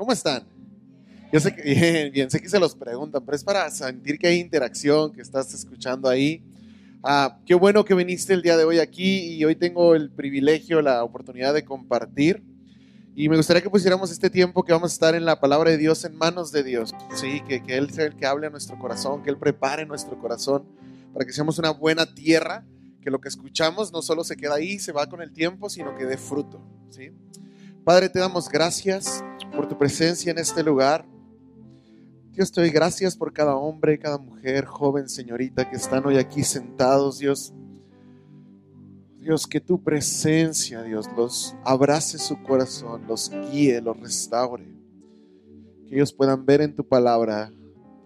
¿Cómo 0.00 0.12
están? 0.12 0.44
Yo 1.30 1.40
sé 1.40 1.54
que 1.54 1.60
bien, 1.74 2.10
bien, 2.10 2.30
sé 2.30 2.40
que 2.40 2.48
se 2.48 2.58
los 2.58 2.74
preguntan, 2.74 3.22
pero 3.22 3.36
es 3.36 3.44
para 3.44 3.70
sentir 3.70 4.18
que 4.18 4.28
hay 4.28 4.38
interacción, 4.38 5.12
que 5.12 5.20
estás 5.20 5.52
escuchando 5.52 6.08
ahí. 6.08 6.42
Ah, 7.02 7.38
qué 7.44 7.54
bueno 7.54 7.84
que 7.84 7.94
viniste 7.94 8.32
el 8.32 8.40
día 8.40 8.56
de 8.56 8.64
hoy 8.64 8.78
aquí 8.78 9.34
y 9.34 9.44
hoy 9.44 9.56
tengo 9.56 9.94
el 9.94 10.10
privilegio, 10.10 10.80
la 10.80 11.04
oportunidad 11.04 11.52
de 11.52 11.66
compartir. 11.66 12.42
Y 13.14 13.28
me 13.28 13.36
gustaría 13.36 13.60
que 13.60 13.68
pusiéramos 13.68 14.10
este 14.10 14.30
tiempo 14.30 14.64
que 14.64 14.72
vamos 14.72 14.90
a 14.90 14.94
estar 14.94 15.14
en 15.14 15.26
la 15.26 15.38
palabra 15.38 15.70
de 15.70 15.76
Dios 15.76 16.02
en 16.06 16.16
manos 16.16 16.50
de 16.50 16.62
Dios. 16.62 16.94
Sí, 17.14 17.42
que, 17.46 17.62
que 17.62 17.76
Él 17.76 17.90
sea 17.90 18.06
el 18.06 18.16
que 18.16 18.24
hable 18.24 18.46
a 18.46 18.50
nuestro 18.50 18.78
corazón, 18.78 19.22
que 19.22 19.28
Él 19.28 19.36
prepare 19.36 19.84
nuestro 19.84 20.18
corazón 20.18 20.64
para 21.12 21.26
que 21.26 21.32
seamos 21.34 21.58
una 21.58 21.72
buena 21.72 22.14
tierra, 22.14 22.64
que 23.02 23.10
lo 23.10 23.20
que 23.20 23.28
escuchamos 23.28 23.92
no 23.92 24.00
solo 24.00 24.24
se 24.24 24.38
queda 24.38 24.54
ahí, 24.54 24.78
se 24.78 24.92
va 24.92 25.10
con 25.10 25.20
el 25.20 25.30
tiempo, 25.30 25.68
sino 25.68 25.94
que 25.94 26.06
dé 26.06 26.16
fruto. 26.16 26.58
¿sí? 26.88 27.10
Padre, 27.84 28.08
te 28.08 28.18
damos 28.18 28.48
gracias 28.48 29.22
por 29.50 29.68
tu 29.68 29.76
presencia 29.76 30.30
en 30.30 30.38
este 30.38 30.62
lugar. 30.62 31.04
Dios, 32.32 32.52
te 32.52 32.60
doy 32.60 32.70
gracias 32.70 33.16
por 33.16 33.32
cada 33.32 33.56
hombre, 33.56 33.98
cada 33.98 34.18
mujer, 34.18 34.64
joven, 34.64 35.08
señorita 35.08 35.68
que 35.68 35.76
están 35.76 36.06
hoy 36.06 36.16
aquí 36.16 36.44
sentados, 36.44 37.18
Dios. 37.18 37.52
Dios, 39.18 39.46
que 39.46 39.60
tu 39.60 39.82
presencia, 39.82 40.82
Dios, 40.82 41.06
los 41.16 41.54
abrace 41.64 42.18
su 42.18 42.42
corazón, 42.42 43.06
los 43.06 43.30
guíe, 43.30 43.80
los 43.82 43.98
restaure. 44.00 44.64
Que 45.86 45.96
ellos 45.96 46.12
puedan 46.12 46.46
ver 46.46 46.62
en 46.62 46.74
tu 46.74 46.86
palabra 46.86 47.52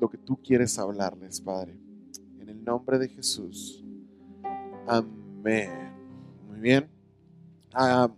lo 0.01 0.09
que 0.09 0.19
tú 0.19 0.41
quieres 0.43 0.79
hablarles, 0.79 1.41
Padre. 1.41 1.79
En 2.41 2.49
el 2.49 2.65
nombre 2.65 2.99
de 2.99 3.09
Jesús. 3.09 3.85
Amén. 4.87 5.93
Muy 6.49 6.59
bien. 6.59 6.91
Ah, 7.73 8.11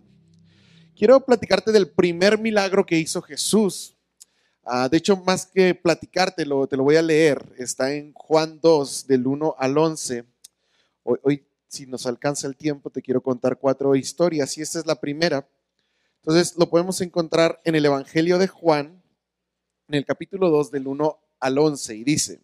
quiero 0.97 1.19
platicarte 1.19 1.71
del 1.71 1.87
primer 1.87 2.39
milagro 2.39 2.85
que 2.85 2.97
hizo 2.97 3.21
Jesús. 3.21 3.95
Ah, 4.63 4.89
de 4.89 4.97
hecho, 4.97 5.15
más 5.17 5.45
que 5.45 5.75
platicártelo, 5.75 6.67
te 6.67 6.75
lo 6.75 6.83
voy 6.83 6.95
a 6.95 7.01
leer. 7.01 7.41
Está 7.57 7.93
en 7.93 8.11
Juan 8.13 8.59
2, 8.61 9.07
del 9.07 9.27
1 9.27 9.55
al 9.57 9.77
11. 9.77 10.25
Hoy, 11.03 11.19
hoy, 11.21 11.45
si 11.67 11.85
nos 11.85 12.05
alcanza 12.05 12.47
el 12.47 12.57
tiempo, 12.57 12.89
te 12.89 13.01
quiero 13.01 13.21
contar 13.21 13.57
cuatro 13.57 13.95
historias 13.95 14.57
y 14.57 14.61
esta 14.61 14.79
es 14.79 14.85
la 14.85 14.99
primera. 14.99 15.47
Entonces, 16.17 16.57
lo 16.57 16.69
podemos 16.69 16.99
encontrar 16.99 17.61
en 17.63 17.75
el 17.75 17.85
Evangelio 17.85 18.39
de 18.39 18.47
Juan, 18.47 19.01
en 19.87 19.95
el 19.95 20.05
capítulo 20.05 20.49
2, 20.49 20.71
del 20.71 20.87
1 20.87 21.19
al 21.39 21.57
11, 21.57 21.95
y 21.95 22.03
dice, 22.03 22.41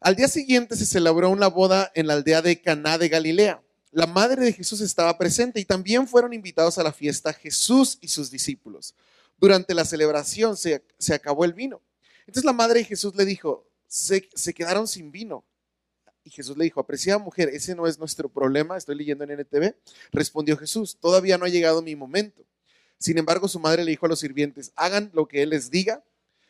al 0.00 0.16
día 0.16 0.28
siguiente 0.28 0.76
se 0.76 0.86
celebró 0.86 1.30
una 1.30 1.46
boda 1.46 1.92
en 1.94 2.08
la 2.08 2.14
aldea 2.14 2.42
de 2.42 2.60
Caná 2.60 2.98
de 2.98 3.08
Galilea. 3.08 3.63
La 3.94 4.08
madre 4.08 4.44
de 4.44 4.52
Jesús 4.52 4.80
estaba 4.80 5.16
presente 5.16 5.60
y 5.60 5.64
también 5.64 6.08
fueron 6.08 6.32
invitados 6.32 6.78
a 6.78 6.82
la 6.82 6.92
fiesta 6.92 7.32
Jesús 7.32 7.96
y 8.00 8.08
sus 8.08 8.28
discípulos. 8.28 8.96
Durante 9.38 9.72
la 9.72 9.84
celebración 9.84 10.56
se, 10.56 10.82
se 10.98 11.14
acabó 11.14 11.44
el 11.44 11.52
vino. 11.52 11.80
Entonces 12.26 12.44
la 12.44 12.52
madre 12.52 12.80
de 12.80 12.86
Jesús 12.86 13.14
le 13.14 13.24
dijo, 13.24 13.68
se, 13.86 14.28
se 14.34 14.52
quedaron 14.52 14.88
sin 14.88 15.12
vino. 15.12 15.44
Y 16.24 16.30
Jesús 16.30 16.56
le 16.56 16.64
dijo, 16.64 16.80
apreciada 16.80 17.20
mujer, 17.20 17.50
ese 17.50 17.76
no 17.76 17.86
es 17.86 17.96
nuestro 17.96 18.28
problema, 18.28 18.76
estoy 18.76 18.96
leyendo 18.96 19.22
en 19.22 19.30
NTV. 19.38 19.76
Respondió 20.10 20.56
Jesús, 20.56 20.96
todavía 20.98 21.38
no 21.38 21.44
ha 21.44 21.48
llegado 21.48 21.80
mi 21.80 21.94
momento. 21.94 22.44
Sin 22.98 23.16
embargo, 23.16 23.46
su 23.46 23.60
madre 23.60 23.84
le 23.84 23.92
dijo 23.92 24.06
a 24.06 24.08
los 24.08 24.18
sirvientes, 24.18 24.72
hagan 24.74 25.12
lo 25.14 25.28
que 25.28 25.44
él 25.44 25.50
les 25.50 25.70
diga. 25.70 26.02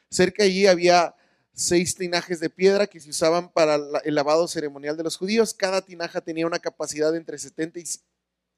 Cerca 0.08 0.44
allí 0.44 0.66
había 0.66 1.14
seis 1.54 1.94
tinajes 1.94 2.40
de 2.40 2.50
piedra 2.50 2.86
que 2.86 3.00
se 3.00 3.10
usaban 3.10 3.50
para 3.50 3.78
el 4.04 4.14
lavado 4.14 4.48
ceremonial 4.48 4.96
de 4.96 5.04
los 5.04 5.16
judíos. 5.16 5.54
Cada 5.54 5.82
tinaja 5.82 6.20
tenía 6.20 6.46
una 6.46 6.58
capacidad 6.58 7.14
entre, 7.14 7.38
70 7.38 7.78
y, 7.78 7.84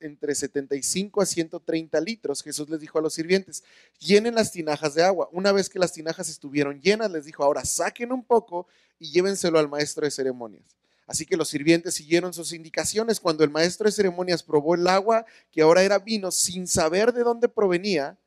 entre 0.00 0.34
75 0.34 1.20
a 1.20 1.26
130 1.26 2.00
litros. 2.00 2.42
Jesús 2.42 2.68
les 2.68 2.80
dijo 2.80 2.98
a 2.98 3.02
los 3.02 3.14
sirvientes, 3.14 3.62
llenen 3.98 4.34
las 4.34 4.50
tinajas 4.50 4.94
de 4.94 5.04
agua. 5.04 5.28
Una 5.32 5.52
vez 5.52 5.68
que 5.68 5.78
las 5.78 5.92
tinajas 5.92 6.28
estuvieron 6.28 6.80
llenas, 6.80 7.10
les 7.10 7.26
dijo, 7.26 7.44
ahora 7.44 7.64
saquen 7.64 8.12
un 8.12 8.24
poco 8.24 8.66
y 8.98 9.10
llévenselo 9.12 9.58
al 9.58 9.68
maestro 9.68 10.04
de 10.04 10.10
ceremonias. 10.10 10.76
Así 11.06 11.24
que 11.24 11.36
los 11.36 11.48
sirvientes 11.48 11.94
siguieron 11.94 12.32
sus 12.32 12.52
indicaciones. 12.52 13.20
Cuando 13.20 13.44
el 13.44 13.50
maestro 13.50 13.84
de 13.84 13.92
ceremonias 13.92 14.42
probó 14.42 14.74
el 14.74 14.86
agua, 14.88 15.24
que 15.52 15.62
ahora 15.62 15.82
era 15.82 15.98
vino, 15.98 16.30
sin 16.30 16.66
saber 16.66 17.12
de 17.12 17.22
dónde 17.22 17.48
provenía, 17.48 18.18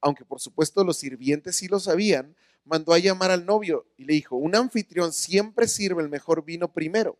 aunque 0.00 0.24
por 0.24 0.40
supuesto 0.40 0.84
los 0.84 0.98
sirvientes 0.98 1.56
sí 1.56 1.68
lo 1.68 1.80
sabían, 1.80 2.36
mandó 2.64 2.92
a 2.92 2.98
llamar 2.98 3.30
al 3.30 3.46
novio 3.46 3.86
y 3.96 4.04
le 4.04 4.14
dijo, 4.14 4.36
un 4.36 4.54
anfitrión 4.54 5.12
siempre 5.12 5.66
sirve 5.68 6.02
el 6.02 6.08
mejor 6.08 6.44
vino 6.44 6.72
primero. 6.72 7.18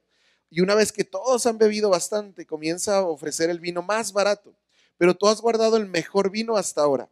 Y 0.51 0.61
una 0.61 0.75
vez 0.75 0.93
que 0.93 1.05
todos 1.05 1.47
han 1.47 1.59
bebido 1.59 1.91
bastante, 1.91 2.47
comienza 2.47 2.99
a 2.99 3.03
ofrecer 3.03 3.51
el 3.51 3.61
vino 3.61 3.83
más 3.83 4.13
barato. 4.13 4.55
Pero 4.97 5.15
tú 5.15 5.29
has 5.29 5.41
guardado 5.41 5.77
el 5.77 5.87
mejor 5.87 6.31
vino 6.31 6.57
hasta 6.57 6.83
ahora. 6.83 7.11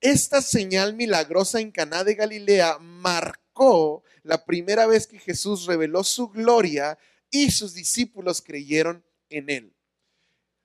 Esta 0.00 0.42
señal 0.42 0.94
milagrosa 0.94 1.60
en 1.60 1.70
Caná 1.70 2.04
de 2.04 2.14
Galilea 2.14 2.78
marcó 2.78 4.02
la 4.22 4.44
primera 4.44 4.86
vez 4.86 5.06
que 5.06 5.18
Jesús 5.18 5.66
reveló 5.66 6.04
su 6.04 6.28
gloria 6.28 6.98
y 7.30 7.50
sus 7.50 7.74
discípulos 7.74 8.42
creyeron 8.42 9.04
en 9.30 9.50
él. 9.50 9.75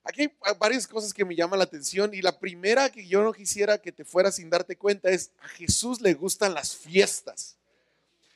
Aquí 0.04 0.22
hay 0.22 0.32
varias 0.60 0.88
cosas 0.88 1.14
que 1.14 1.26
me 1.26 1.36
llaman 1.36 1.60
la 1.60 1.66
atención 1.66 2.14
y 2.14 2.22
la 2.22 2.40
primera 2.40 2.90
que 2.90 3.06
yo 3.06 3.24
no 3.24 3.34
quisiera 3.34 3.78
que 3.78 3.92
te 3.92 4.04
fuera 4.04 4.32
sin 4.32 4.50
darte 4.50 4.76
cuenta 4.76 5.10
es 5.10 5.32
a 5.40 5.48
Jesús 5.48 6.02
le 6.02 6.14
gustan 6.16 6.54
las 6.54 6.76
fiestas. 6.76 7.58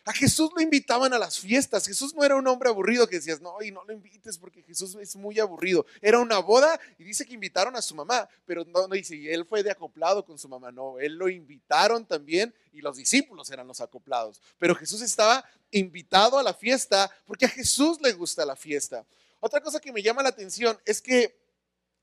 A 0.07 0.13
Jesús 0.13 0.51
lo 0.55 0.61
invitaban 0.61 1.13
a 1.13 1.17
las 1.17 1.39
fiestas. 1.39 1.87
Jesús 1.87 2.13
no 2.13 2.23
era 2.23 2.35
un 2.35 2.45
hombre 2.47 2.69
aburrido 2.69 3.07
que 3.07 3.15
decías, 3.15 3.41
no, 3.41 3.59
y 3.63 3.71
no 3.71 3.83
lo 3.85 3.91
invites 3.91 4.37
porque 4.37 4.61
Jesús 4.61 4.95
es 5.01 5.15
muy 5.15 5.39
aburrido. 5.39 5.83
Era 5.99 6.19
una 6.19 6.37
boda 6.37 6.79
y 6.99 7.03
dice 7.03 7.25
que 7.25 7.33
invitaron 7.33 7.75
a 7.75 7.81
su 7.81 7.95
mamá, 7.95 8.29
pero 8.45 8.63
no, 8.65 8.87
no 8.87 8.93
dice, 8.93 9.33
él 9.33 9.45
fue 9.45 9.63
de 9.63 9.71
acoplado 9.71 10.23
con 10.23 10.37
su 10.37 10.47
mamá. 10.47 10.71
No, 10.71 10.99
él 10.99 11.15
lo 11.15 11.27
invitaron 11.27 12.05
también 12.05 12.53
y 12.71 12.81
los 12.81 12.97
discípulos 12.97 13.49
eran 13.49 13.67
los 13.67 13.81
acoplados. 13.81 14.39
Pero 14.59 14.75
Jesús 14.75 15.01
estaba 15.01 15.43
invitado 15.71 16.37
a 16.37 16.43
la 16.43 16.53
fiesta 16.53 17.09
porque 17.25 17.45
a 17.45 17.49
Jesús 17.49 17.99
le 17.99 18.13
gusta 18.13 18.45
la 18.45 18.55
fiesta. 18.55 19.03
Otra 19.39 19.59
cosa 19.59 19.79
que 19.79 19.91
me 19.91 20.03
llama 20.03 20.21
la 20.21 20.29
atención 20.29 20.79
es 20.85 21.01
que 21.01 21.35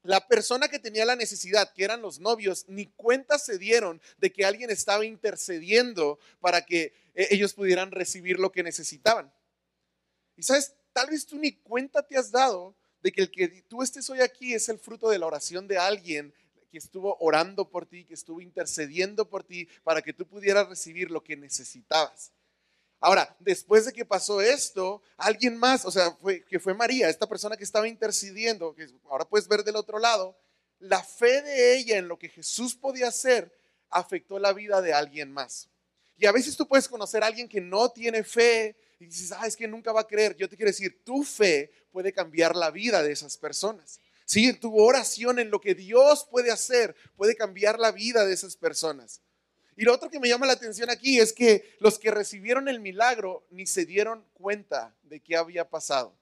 la 0.02 0.26
persona 0.26 0.68
que 0.68 0.78
tenía 0.78 1.04
la 1.04 1.16
necesidad, 1.16 1.72
que 1.72 1.84
eran 1.84 2.02
los 2.02 2.18
novios, 2.18 2.64
ni 2.68 2.86
cuenta 2.86 3.38
se 3.38 3.58
dieron 3.58 4.00
de 4.18 4.32
que 4.32 4.44
alguien 4.44 4.70
estaba 4.70 5.04
intercediendo 5.04 6.18
para 6.40 6.64
que 6.64 6.92
eh, 7.14 7.28
ellos 7.30 7.54
pudieran 7.54 7.90
recibir 7.90 8.38
lo 8.38 8.50
que 8.50 8.62
necesitaban. 8.62 9.32
Y 10.36 10.42
sabes, 10.42 10.74
tal 10.92 11.10
vez 11.10 11.26
tú 11.26 11.38
ni 11.38 11.52
cuenta 11.52 12.06
te 12.06 12.16
has 12.16 12.30
dado 12.30 12.74
de 13.02 13.12
que 13.12 13.22
el 13.22 13.30
que 13.30 13.48
tú 13.68 13.82
estés 13.82 14.08
hoy 14.10 14.20
aquí 14.20 14.54
es 14.54 14.68
el 14.68 14.78
fruto 14.78 15.08
de 15.08 15.18
la 15.18 15.26
oración 15.26 15.68
de 15.68 15.78
alguien 15.78 16.34
que 16.70 16.78
estuvo 16.78 17.16
orando 17.20 17.68
por 17.68 17.86
ti, 17.86 18.04
que 18.04 18.14
estuvo 18.14 18.40
intercediendo 18.40 19.28
por 19.28 19.44
ti 19.44 19.68
para 19.84 20.02
que 20.02 20.12
tú 20.12 20.26
pudieras 20.26 20.68
recibir 20.68 21.10
lo 21.10 21.22
que 21.22 21.36
necesitabas. 21.36 22.32
Ahora, 23.02 23.36
después 23.40 23.84
de 23.84 23.92
que 23.92 24.04
pasó 24.04 24.40
esto, 24.40 25.02
alguien 25.16 25.56
más, 25.56 25.84
o 25.84 25.90
sea, 25.90 26.16
que 26.48 26.60
fue 26.60 26.72
María, 26.72 27.08
esta 27.08 27.28
persona 27.28 27.56
que 27.56 27.64
estaba 27.64 27.88
intercediendo, 27.88 28.76
que 28.76 28.86
ahora 29.10 29.28
puedes 29.28 29.48
ver 29.48 29.64
del 29.64 29.74
otro 29.74 29.98
lado, 29.98 30.38
la 30.78 31.02
fe 31.02 31.42
de 31.42 31.76
ella 31.76 31.98
en 31.98 32.06
lo 32.06 32.16
que 32.16 32.28
Jesús 32.28 32.76
podía 32.76 33.08
hacer 33.08 33.52
afectó 33.90 34.38
la 34.38 34.52
vida 34.52 34.80
de 34.80 34.92
alguien 34.92 35.32
más. 35.32 35.68
Y 36.16 36.26
a 36.26 36.32
veces 36.32 36.56
tú 36.56 36.68
puedes 36.68 36.86
conocer 36.86 37.24
a 37.24 37.26
alguien 37.26 37.48
que 37.48 37.60
no 37.60 37.90
tiene 37.90 38.22
fe 38.22 38.76
y 39.00 39.06
dices, 39.06 39.32
ah, 39.32 39.48
es 39.48 39.56
que 39.56 39.66
nunca 39.66 39.90
va 39.90 40.02
a 40.02 40.06
creer. 40.06 40.36
Yo 40.36 40.48
te 40.48 40.56
quiero 40.56 40.70
decir, 40.70 41.02
tu 41.02 41.24
fe 41.24 41.72
puede 41.90 42.12
cambiar 42.12 42.54
la 42.54 42.70
vida 42.70 43.02
de 43.02 43.10
esas 43.10 43.36
personas. 43.36 43.98
Sí, 44.26 44.52
tu 44.52 44.78
oración 44.78 45.40
en 45.40 45.50
lo 45.50 45.60
que 45.60 45.74
Dios 45.74 46.24
puede 46.30 46.52
hacer 46.52 46.94
puede 47.16 47.34
cambiar 47.34 47.80
la 47.80 47.90
vida 47.90 48.24
de 48.24 48.32
esas 48.32 48.56
personas. 48.56 49.20
Y 49.76 49.84
lo 49.84 49.94
otro 49.94 50.10
que 50.10 50.20
me 50.20 50.28
llama 50.28 50.46
la 50.46 50.52
atención 50.52 50.90
aquí 50.90 51.18
es 51.18 51.32
que 51.32 51.76
los 51.80 51.98
que 51.98 52.10
recibieron 52.10 52.68
el 52.68 52.80
milagro 52.80 53.44
ni 53.50 53.66
se 53.66 53.86
dieron 53.86 54.24
cuenta 54.34 54.94
de 55.02 55.20
qué 55.20 55.36
había 55.36 55.68
pasado. 55.68 56.14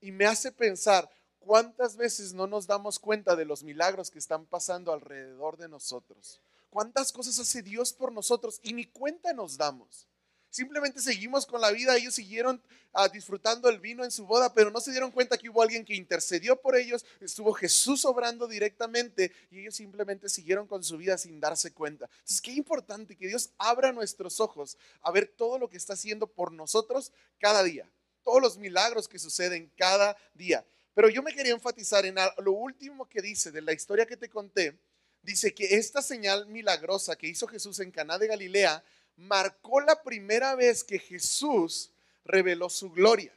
Y 0.00 0.12
me 0.12 0.26
hace 0.26 0.52
pensar 0.52 1.10
cuántas 1.38 1.96
veces 1.96 2.32
no 2.34 2.46
nos 2.46 2.66
damos 2.66 2.98
cuenta 2.98 3.36
de 3.36 3.44
los 3.44 3.62
milagros 3.62 4.10
que 4.10 4.18
están 4.18 4.44
pasando 4.46 4.92
alrededor 4.92 5.56
de 5.56 5.68
nosotros. 5.68 6.40
Cuántas 6.68 7.10
cosas 7.10 7.38
hace 7.38 7.62
Dios 7.62 7.92
por 7.92 8.12
nosotros 8.12 8.60
y 8.62 8.74
ni 8.74 8.84
cuenta 8.84 9.32
nos 9.32 9.56
damos. 9.56 10.06
Simplemente 10.50 11.00
seguimos 11.00 11.46
con 11.46 11.60
la 11.60 11.70
vida, 11.70 11.96
ellos 11.96 12.14
siguieron 12.14 12.60
uh, 12.92 13.08
disfrutando 13.12 13.68
el 13.68 13.78
vino 13.78 14.04
en 14.04 14.10
su 14.10 14.26
boda, 14.26 14.52
pero 14.52 14.72
no 14.72 14.80
se 14.80 14.90
dieron 14.90 15.12
cuenta 15.12 15.38
que 15.38 15.48
hubo 15.48 15.62
alguien 15.62 15.84
que 15.84 15.94
intercedió 15.94 16.60
por 16.60 16.76
ellos, 16.76 17.06
estuvo 17.20 17.52
Jesús 17.52 18.04
obrando 18.04 18.48
directamente 18.48 19.32
y 19.50 19.60
ellos 19.60 19.76
simplemente 19.76 20.28
siguieron 20.28 20.66
con 20.66 20.82
su 20.82 20.96
vida 20.98 21.16
sin 21.18 21.38
darse 21.38 21.72
cuenta. 21.72 22.10
Entonces, 22.12 22.40
qué 22.40 22.52
importante 22.52 23.16
que 23.16 23.28
Dios 23.28 23.50
abra 23.58 23.92
nuestros 23.92 24.40
ojos 24.40 24.76
a 25.02 25.12
ver 25.12 25.28
todo 25.28 25.56
lo 25.56 25.70
que 25.70 25.76
está 25.76 25.92
haciendo 25.92 26.26
por 26.26 26.50
nosotros 26.50 27.12
cada 27.38 27.62
día, 27.62 27.88
todos 28.24 28.42
los 28.42 28.58
milagros 28.58 29.06
que 29.06 29.20
suceden 29.20 29.70
cada 29.76 30.16
día. 30.34 30.66
Pero 30.94 31.08
yo 31.08 31.22
me 31.22 31.32
quería 31.32 31.52
enfatizar 31.52 32.04
en 32.04 32.16
lo 32.38 32.52
último 32.52 33.08
que 33.08 33.22
dice 33.22 33.52
de 33.52 33.62
la 33.62 33.72
historia 33.72 34.04
que 34.04 34.16
te 34.16 34.28
conté. 34.28 34.76
Dice 35.22 35.54
que 35.54 35.76
esta 35.76 36.02
señal 36.02 36.46
milagrosa 36.46 37.14
que 37.14 37.28
hizo 37.28 37.46
Jesús 37.46 37.78
en 37.78 37.90
Caná 37.90 38.18
de 38.18 38.26
Galilea 38.26 38.82
marcó 39.16 39.80
la 39.80 40.02
primera 40.02 40.54
vez 40.54 40.84
que 40.84 40.98
Jesús 40.98 41.92
reveló 42.24 42.68
su 42.68 42.90
gloria. 42.90 43.34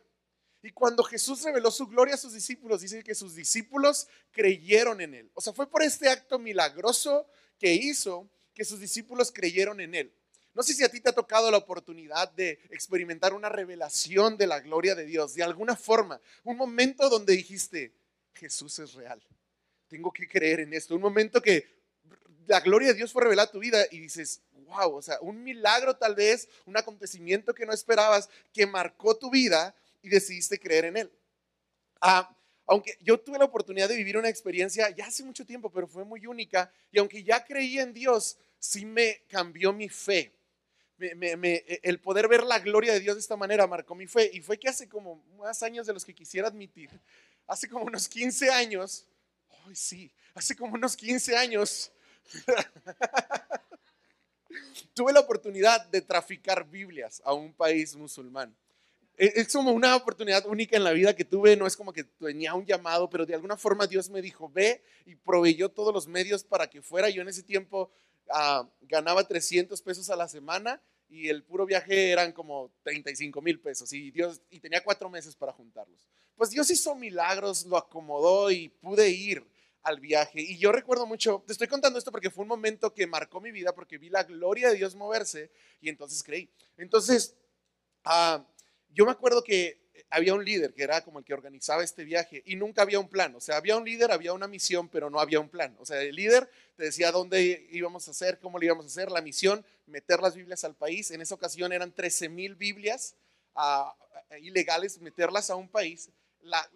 Y 0.61 0.71
cuando 0.71 1.03
Jesús 1.03 1.43
reveló 1.43 1.71
su 1.71 1.87
gloria 1.87 2.15
a 2.15 2.17
sus 2.17 2.33
discípulos, 2.33 2.81
dice 2.81 3.03
que 3.03 3.15
sus 3.15 3.35
discípulos 3.35 4.07
creyeron 4.31 5.01
en 5.01 5.13
él. 5.13 5.31
O 5.33 5.41
sea, 5.41 5.51
fue 5.51 5.69
por 5.69 5.83
este 5.83 6.07
acto 6.07 6.39
milagroso 6.39 7.27
que 7.59 7.73
hizo 7.73 8.29
que 8.53 8.63
sus 8.63 8.79
discípulos 8.79 9.31
creyeron 9.31 9.81
en 9.81 9.95
él. 9.95 10.13
No 10.53 10.61
sé 10.61 10.73
si 10.73 10.83
a 10.83 10.89
ti 10.89 11.01
te 11.01 11.09
ha 11.09 11.13
tocado 11.13 11.49
la 11.49 11.57
oportunidad 11.57 12.31
de 12.31 12.59
experimentar 12.69 13.33
una 13.33 13.49
revelación 13.49 14.37
de 14.37 14.47
la 14.47 14.59
gloria 14.59 14.93
de 14.93 15.05
Dios, 15.05 15.33
de 15.33 15.43
alguna 15.43 15.75
forma, 15.75 16.21
un 16.43 16.57
momento 16.57 17.09
donde 17.09 17.33
dijiste, 17.33 17.91
Jesús 18.35 18.77
es 18.79 18.93
real, 18.93 19.21
tengo 19.87 20.11
que 20.11 20.27
creer 20.27 20.59
en 20.59 20.73
esto, 20.73 20.95
un 20.95 21.01
momento 21.01 21.41
que 21.41 21.67
la 22.45 22.59
gloria 22.59 22.89
de 22.89 22.93
Dios 22.93 23.11
fue 23.11 23.23
revelada 23.23 23.47
a 23.47 23.51
tu 23.51 23.59
vida 23.59 23.83
y 23.89 23.99
dices, 23.99 24.41
wow, 24.67 24.95
o 24.95 25.01
sea, 25.01 25.17
un 25.21 25.43
milagro 25.43 25.95
tal 25.95 26.15
vez, 26.15 26.47
un 26.65 26.77
acontecimiento 26.77 27.53
que 27.53 27.65
no 27.65 27.73
esperabas, 27.73 28.29
que 28.53 28.65
marcó 28.65 29.15
tu 29.15 29.29
vida 29.29 29.75
y 30.01 30.09
decidiste 30.09 30.59
creer 30.59 30.85
en 30.85 30.97
él. 30.97 31.11
Ah, 32.01 32.35
aunque 32.65 32.97
yo 33.01 33.19
tuve 33.19 33.37
la 33.37 33.45
oportunidad 33.45 33.89
de 33.89 33.95
vivir 33.95 34.17
una 34.17 34.29
experiencia 34.29 34.89
ya 34.89 35.05
hace 35.05 35.23
mucho 35.23 35.45
tiempo, 35.45 35.69
pero 35.69 35.87
fue 35.87 36.05
muy 36.05 36.25
única, 36.25 36.71
y 36.91 36.99
aunque 36.99 37.23
ya 37.23 37.43
creí 37.43 37.79
en 37.79 37.93
Dios, 37.93 38.37
sí 38.59 38.85
me 38.85 39.23
cambió 39.27 39.73
mi 39.73 39.89
fe. 39.89 40.33
el 40.97 41.99
poder 41.99 42.27
ver 42.27 42.43
la 42.43 42.59
gloria 42.59 42.93
de 42.93 42.99
Dios 43.01 43.15
de 43.15 43.21
esta 43.21 43.35
manera 43.35 43.67
marcó 43.67 43.93
mi 43.95 44.07
fe. 44.07 44.29
Y 44.33 44.41
fue 44.41 44.57
que 44.57 44.69
hace 44.69 44.87
como 44.87 45.23
más 45.37 45.61
años 45.63 45.85
de 45.85 45.93
los 45.93 46.05
que 46.05 46.13
quisiera 46.13 46.47
admitir, 46.47 46.89
hace 47.47 47.67
como 47.67 47.85
unos 47.85 48.07
15 48.07 48.49
años, 48.49 49.05
ay 49.65 49.75
sí, 49.75 50.11
hace 50.33 50.55
como 50.55 50.75
unos 50.75 50.95
15 50.95 51.35
años, 51.35 51.91
tuve 54.93 55.13
la 55.13 55.19
oportunidad 55.19 55.85
de 55.87 56.01
traficar 56.01 56.69
Biblias 56.69 57.21
a 57.25 57.33
un 57.33 57.53
país 57.53 57.95
musulmán. 57.95 58.55
E, 59.17 59.33
es 59.35 59.51
como 59.51 59.71
una 59.71 59.95
oportunidad 59.95 60.45
única 60.45 60.75
en 60.75 60.83
la 60.83 60.91
vida 60.91 61.15
que 61.15 61.25
tuve, 61.25 61.55
no 61.55 61.67
es 61.67 61.77
como 61.77 61.93
que 61.93 62.03
tenía 62.03 62.53
un 62.53 62.65
llamado, 62.65 63.09
pero 63.09 63.25
de 63.25 63.35
alguna 63.35 63.57
forma 63.57 63.87
Dios 63.87 64.09
me 64.09 64.21
dijo, 64.21 64.49
ve 64.49 64.83
y 65.05 65.15
proveyó 65.15 65.69
todos 65.69 65.93
los 65.93 66.07
medios 66.07 66.43
para 66.43 66.67
que 66.67 66.81
fuera. 66.81 67.09
Yo 67.09 67.21
en 67.21 67.29
ese 67.29 67.43
tiempo 67.43 67.91
ah, 68.29 68.67
ganaba 68.81 69.27
300 69.27 69.81
pesos 69.81 70.09
a 70.09 70.15
la 70.15 70.27
semana 70.27 70.81
y 71.09 71.29
el 71.29 71.43
puro 71.43 71.65
viaje 71.65 72.09
eran 72.09 72.31
como 72.31 72.71
35 72.83 73.41
mil 73.41 73.59
pesos 73.59 73.93
y, 73.93 74.09
Dios, 74.09 74.41
y 74.49 74.59
tenía 74.59 74.83
cuatro 74.83 75.09
meses 75.09 75.35
para 75.35 75.51
juntarlos. 75.51 76.07
Pues 76.35 76.49
Dios 76.49 76.69
hizo 76.71 76.95
milagros, 76.95 77.65
lo 77.65 77.77
acomodó 77.77 78.49
y 78.49 78.69
pude 78.69 79.09
ir 79.09 79.45
al 79.83 79.99
viaje. 79.99 80.41
Y 80.41 80.57
yo 80.57 80.71
recuerdo 80.71 81.05
mucho, 81.05 81.43
te 81.45 81.53
estoy 81.53 81.67
contando 81.67 81.99
esto 81.99 82.11
porque 82.11 82.29
fue 82.29 82.43
un 82.43 82.49
momento 82.49 82.93
que 82.93 83.05
marcó 83.05 83.41
mi 83.41 83.51
vida, 83.51 83.73
porque 83.73 83.97
vi 83.97 84.09
la 84.09 84.23
gloria 84.23 84.69
de 84.69 84.75
Dios 84.75 84.95
moverse 84.95 85.51
y 85.81 85.89
entonces 85.89 86.23
creí. 86.23 86.49
Entonces, 86.77 87.35
ah, 88.05 88.45
yo 88.89 89.05
me 89.05 89.11
acuerdo 89.11 89.43
que 89.43 89.83
había 90.09 90.33
un 90.33 90.43
líder 90.43 90.73
que 90.73 90.83
era 90.83 91.01
como 91.01 91.19
el 91.19 91.25
que 91.25 91.33
organizaba 91.33 91.83
este 91.83 92.03
viaje 92.03 92.41
y 92.45 92.55
nunca 92.55 92.81
había 92.81 92.99
un 92.99 93.09
plan. 93.09 93.35
O 93.35 93.41
sea, 93.41 93.57
había 93.57 93.77
un 93.77 93.85
líder, 93.85 94.11
había 94.11 94.33
una 94.33 94.47
misión, 94.47 94.87
pero 94.89 95.09
no 95.09 95.19
había 95.19 95.39
un 95.39 95.49
plan. 95.49 95.75
O 95.79 95.85
sea, 95.85 96.01
el 96.01 96.15
líder 96.15 96.49
te 96.75 96.85
decía 96.85 97.11
dónde 97.11 97.67
íbamos 97.71 98.07
a 98.07 98.11
hacer, 98.11 98.39
cómo 98.39 98.59
le 98.59 98.67
íbamos 98.67 98.85
a 98.85 98.87
hacer, 98.87 99.11
la 99.11 99.21
misión, 99.21 99.65
meter 99.85 100.19
las 100.19 100.35
Biblias 100.35 100.63
al 100.63 100.75
país. 100.75 101.11
En 101.11 101.21
esa 101.21 101.35
ocasión 101.35 101.73
eran 101.73 101.91
13 101.91 102.29
mil 102.29 102.55
Biblias 102.55 103.15
ah, 103.55 103.95
ilegales, 104.41 104.99
meterlas 104.99 105.49
a 105.49 105.55
un 105.55 105.67
país. 105.67 106.09
La, 106.41 106.67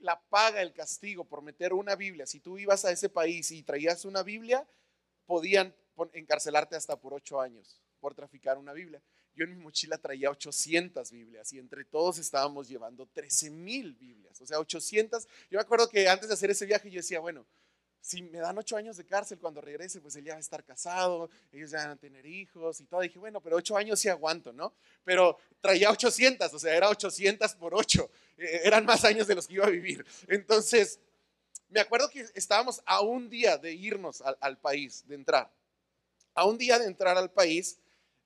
la 0.00 0.20
paga, 0.20 0.62
el 0.62 0.72
castigo 0.72 1.24
por 1.24 1.42
meter 1.42 1.72
una 1.72 1.94
Biblia, 1.96 2.26
si 2.26 2.40
tú 2.40 2.58
ibas 2.58 2.84
a 2.84 2.90
ese 2.90 3.08
país 3.08 3.50
y 3.50 3.62
traías 3.62 4.04
una 4.04 4.22
Biblia, 4.22 4.66
podían 5.26 5.74
encarcelarte 6.12 6.76
hasta 6.76 6.96
por 6.96 7.14
ocho 7.14 7.40
años 7.40 7.80
por 8.00 8.14
traficar 8.14 8.58
una 8.58 8.72
Biblia. 8.72 9.02
Yo 9.34 9.44
en 9.44 9.50
mi 9.50 9.62
mochila 9.62 9.98
traía 9.98 10.30
800 10.30 11.10
Biblias 11.12 11.52
y 11.52 11.58
entre 11.58 11.84
todos 11.84 12.18
estábamos 12.18 12.68
llevando 12.68 13.06
13 13.06 13.50
mil 13.50 13.94
Biblias, 13.94 14.40
o 14.40 14.46
sea, 14.46 14.58
800. 14.58 15.26
Yo 15.50 15.58
me 15.58 15.60
acuerdo 15.60 15.88
que 15.88 16.08
antes 16.08 16.28
de 16.28 16.34
hacer 16.34 16.50
ese 16.50 16.66
viaje 16.66 16.90
yo 16.90 16.98
decía, 16.98 17.20
bueno, 17.20 17.46
si 18.00 18.22
me 18.22 18.38
dan 18.38 18.56
ocho 18.56 18.76
años 18.76 18.96
de 18.96 19.04
cárcel 19.04 19.38
cuando 19.38 19.60
regrese, 19.60 20.00
pues 20.00 20.16
él 20.16 20.24
ya 20.24 20.32
va 20.32 20.38
a 20.38 20.40
estar 20.40 20.64
casado, 20.64 21.30
ellos 21.52 21.70
ya 21.70 21.78
van 21.78 21.90
a 21.90 21.96
tener 21.96 22.24
hijos 22.24 22.80
y 22.80 22.86
todo. 22.86 23.00
dije, 23.00 23.18
bueno, 23.18 23.40
pero 23.40 23.56
ocho 23.56 23.76
años 23.76 24.00
sí 24.00 24.08
aguanto, 24.08 24.52
¿no? 24.52 24.72
Pero 25.04 25.36
traía 25.60 25.90
800, 25.90 26.52
o 26.52 26.58
sea, 26.58 26.74
era 26.74 26.88
800 26.88 27.54
por 27.54 27.74
ocho. 27.74 28.10
E, 28.38 28.62
eran 28.64 28.84
más 28.86 29.04
años 29.04 29.26
de 29.26 29.34
los 29.34 29.46
que 29.46 29.54
iba 29.54 29.66
a 29.66 29.70
vivir. 29.70 30.04
Entonces, 30.28 30.98
me 31.68 31.80
acuerdo 31.80 32.08
que 32.08 32.26
estábamos 32.34 32.82
a 32.86 33.02
un 33.02 33.28
día 33.28 33.58
de 33.58 33.72
irnos 33.72 34.22
al, 34.22 34.36
al 34.40 34.58
país, 34.58 35.06
de 35.06 35.14
entrar. 35.14 35.52
A 36.34 36.46
un 36.46 36.56
día 36.56 36.78
de 36.78 36.86
entrar 36.86 37.18
al 37.18 37.30
país, 37.30 37.78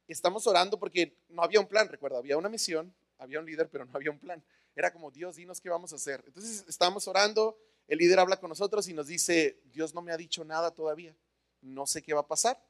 estamos 0.07 0.47
orando 0.47 0.79
porque 0.79 1.17
no 1.29 1.43
había 1.43 1.59
un 1.59 1.67
plan, 1.67 1.89
recuerda, 1.89 2.19
había 2.19 2.37
una 2.37 2.49
misión, 2.49 2.95
había 3.19 3.41
un 3.41 3.47
líder, 3.47 3.69
pero 3.69 3.85
no 3.85 3.93
había 3.95 4.13
un 4.13 4.19
plan. 4.19 4.43
Era 4.77 4.93
como, 4.93 5.11
Dios, 5.11 5.37
dinos 5.37 5.61
qué 5.61 5.69
vamos 5.69 5.93
a 5.93 5.97
hacer. 5.97 6.23
Entonces, 6.27 6.65
estábamos 6.69 7.09
orando 7.09 7.59
el 7.89 7.99
líder 7.99 8.19
habla 8.19 8.39
con 8.39 8.49
nosotros 8.49 8.89
y 8.89 8.95
nos 8.95 9.07
dice, 9.07 9.61
Dios 9.73 9.95
no 9.95 10.03
me 10.03 10.13
ha 10.13 10.17
dicho 10.17 10.45
nada 10.45 10.71
todavía, 10.71 11.15
no 11.61 11.87
sé 11.87 12.03
qué 12.03 12.15
va 12.15 12.21
a 12.21 12.27
pasar, 12.27 12.61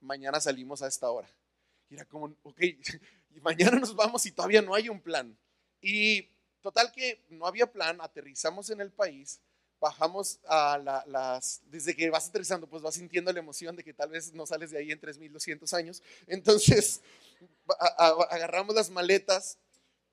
mañana 0.00 0.40
salimos 0.40 0.82
a 0.82 0.88
esta 0.88 1.10
hora. 1.10 1.28
Y 1.88 1.94
era 1.94 2.04
como, 2.04 2.34
ok, 2.42 2.60
mañana 3.42 3.78
nos 3.78 3.94
vamos 3.94 4.26
y 4.26 4.32
todavía 4.32 4.62
no 4.62 4.74
hay 4.74 4.88
un 4.88 5.00
plan. 5.00 5.36
Y 5.80 6.28
total 6.60 6.92
que 6.92 7.24
no 7.28 7.46
había 7.46 7.70
plan, 7.70 8.00
aterrizamos 8.00 8.70
en 8.70 8.80
el 8.80 8.90
país, 8.90 9.40
bajamos 9.80 10.40
a 10.46 10.78
las, 11.06 11.60
desde 11.66 11.94
que 11.94 12.08
vas 12.08 12.28
aterrizando, 12.28 12.66
pues 12.66 12.82
vas 12.82 12.94
sintiendo 12.94 13.32
la 13.32 13.38
emoción 13.38 13.76
de 13.76 13.84
que 13.84 13.92
tal 13.92 14.08
vez 14.08 14.32
no 14.32 14.46
sales 14.46 14.70
de 14.70 14.78
ahí 14.78 14.90
en 14.90 15.00
3.200 15.00 15.72
años. 15.74 16.02
Entonces, 16.26 17.02
agarramos 18.30 18.74
las 18.74 18.90
maletas 18.90 19.58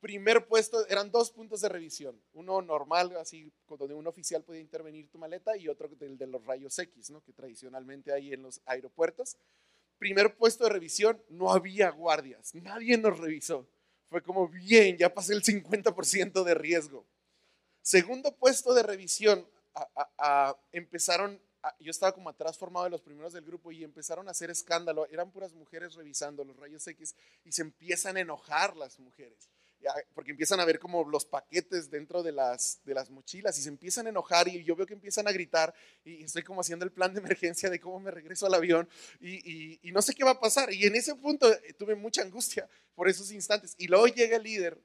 primer 0.01 0.47
puesto, 0.47 0.85
eran 0.87 1.11
dos 1.11 1.31
puntos 1.31 1.61
de 1.61 1.69
revisión, 1.69 2.19
uno 2.33 2.61
normal, 2.61 3.15
así, 3.17 3.53
donde 3.69 3.93
un 3.93 4.07
oficial 4.07 4.43
podía 4.43 4.59
intervenir 4.59 5.07
tu 5.09 5.19
maleta 5.19 5.55
y 5.55 5.69
otro 5.69 5.87
del 5.87 6.17
de 6.17 6.27
los 6.27 6.43
rayos 6.43 6.77
X, 6.77 7.11
¿no? 7.11 7.23
que 7.23 7.31
tradicionalmente 7.31 8.11
hay 8.11 8.33
en 8.33 8.41
los 8.41 8.61
aeropuertos. 8.65 9.37
Primer 9.99 10.35
puesto 10.35 10.63
de 10.63 10.71
revisión, 10.71 11.23
no 11.29 11.53
había 11.53 11.91
guardias, 11.91 12.53
nadie 12.55 12.97
nos 12.97 13.19
revisó. 13.19 13.69
Fue 14.07 14.21
como, 14.23 14.49
bien, 14.49 14.97
ya 14.97 15.13
pasé 15.13 15.33
el 15.33 15.43
50% 15.43 16.43
de 16.43 16.53
riesgo. 16.55 17.05
Segundo 17.83 18.35
puesto 18.35 18.73
de 18.73 18.83
revisión, 18.83 19.47
empezaron, 20.71 21.39
yo 21.79 21.91
estaba 21.91 22.11
como 22.11 22.29
atrás 22.29 22.57
formado 22.57 22.85
de 22.85 22.89
los 22.89 23.01
primeros 23.01 23.33
del 23.33 23.45
grupo 23.45 23.71
y 23.71 23.83
empezaron 23.83 24.27
a 24.27 24.31
hacer 24.31 24.49
escándalo, 24.49 25.07
eran 25.11 25.31
puras 25.31 25.53
mujeres 25.53 25.93
revisando 25.93 26.43
los 26.43 26.57
rayos 26.57 26.85
X 26.87 27.15
y 27.45 27.51
se 27.51 27.61
empiezan 27.61 28.17
a 28.17 28.21
enojar 28.21 28.75
las 28.75 28.99
mujeres 28.99 29.49
porque 30.13 30.31
empiezan 30.31 30.59
a 30.59 30.65
ver 30.65 30.79
como 30.79 31.03
los 31.09 31.25
paquetes 31.25 31.89
dentro 31.89 32.23
de 32.23 32.31
las, 32.31 32.79
de 32.85 32.93
las 32.93 33.09
mochilas 33.09 33.57
y 33.57 33.61
se 33.61 33.69
empiezan 33.69 34.07
a 34.07 34.09
enojar 34.09 34.47
y 34.47 34.63
yo 34.63 34.75
veo 34.75 34.85
que 34.85 34.93
empiezan 34.93 35.27
a 35.27 35.31
gritar 35.31 35.73
y 36.03 36.23
estoy 36.23 36.43
como 36.43 36.61
haciendo 36.61 36.85
el 36.85 36.91
plan 36.91 37.13
de 37.13 37.19
emergencia 37.19 37.69
de 37.69 37.79
cómo 37.79 37.99
me 37.99 38.11
regreso 38.11 38.45
al 38.45 38.53
avión 38.53 38.87
y, 39.19 39.79
y, 39.87 39.91
no 39.91 40.01
sé 40.01 40.13
qué 40.13 40.23
va 40.23 40.31
a 40.31 40.39
pasar. 40.39 40.71
Y 40.73 40.85
en 40.85 40.95
ese 40.95 41.15
punto 41.15 41.51
eh, 41.51 41.73
tuve 41.77 41.95
mucha 41.95 42.21
angustia 42.21 42.67
por 42.95 43.09
esos 43.09 43.31
instantes. 43.31 43.75
Y 43.77 43.87
luego 43.87 44.07
llega 44.07 44.37
el 44.37 44.43
líder 44.43 44.79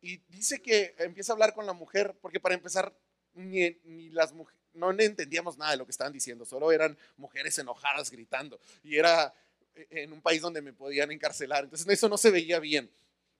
y 0.00 0.18
dice 0.28 0.60
que 0.60 0.94
empieza 0.98 1.32
a 1.32 1.34
hablar 1.34 1.54
con 1.54 1.66
la 1.66 1.72
mujer, 1.72 2.14
porque 2.20 2.40
para 2.40 2.54
empezar, 2.54 2.94
ni, 3.34 3.70
ni 3.84 4.10
las 4.10 4.32
mujeres, 4.32 4.60
no 4.74 4.90
entendíamos 4.90 5.56
nada 5.56 5.70
de 5.70 5.76
lo 5.78 5.86
que 5.86 5.92
estaban 5.92 6.12
diciendo, 6.12 6.44
solo 6.44 6.72
eran 6.72 6.98
mujeres 7.16 7.58
enojadas 7.58 8.10
gritando 8.10 8.60
y 8.82 8.96
era 8.96 9.32
eh, 9.74 9.86
en 9.90 10.12
un 10.12 10.20
país 10.20 10.42
donde 10.42 10.60
me 10.60 10.72
podían 10.72 11.10
encarcelar. 11.10 11.64
Entonces 11.64 11.86
eso 11.88 12.08
no 12.08 12.18
se 12.18 12.30
veía 12.30 12.58
bien. 12.58 12.90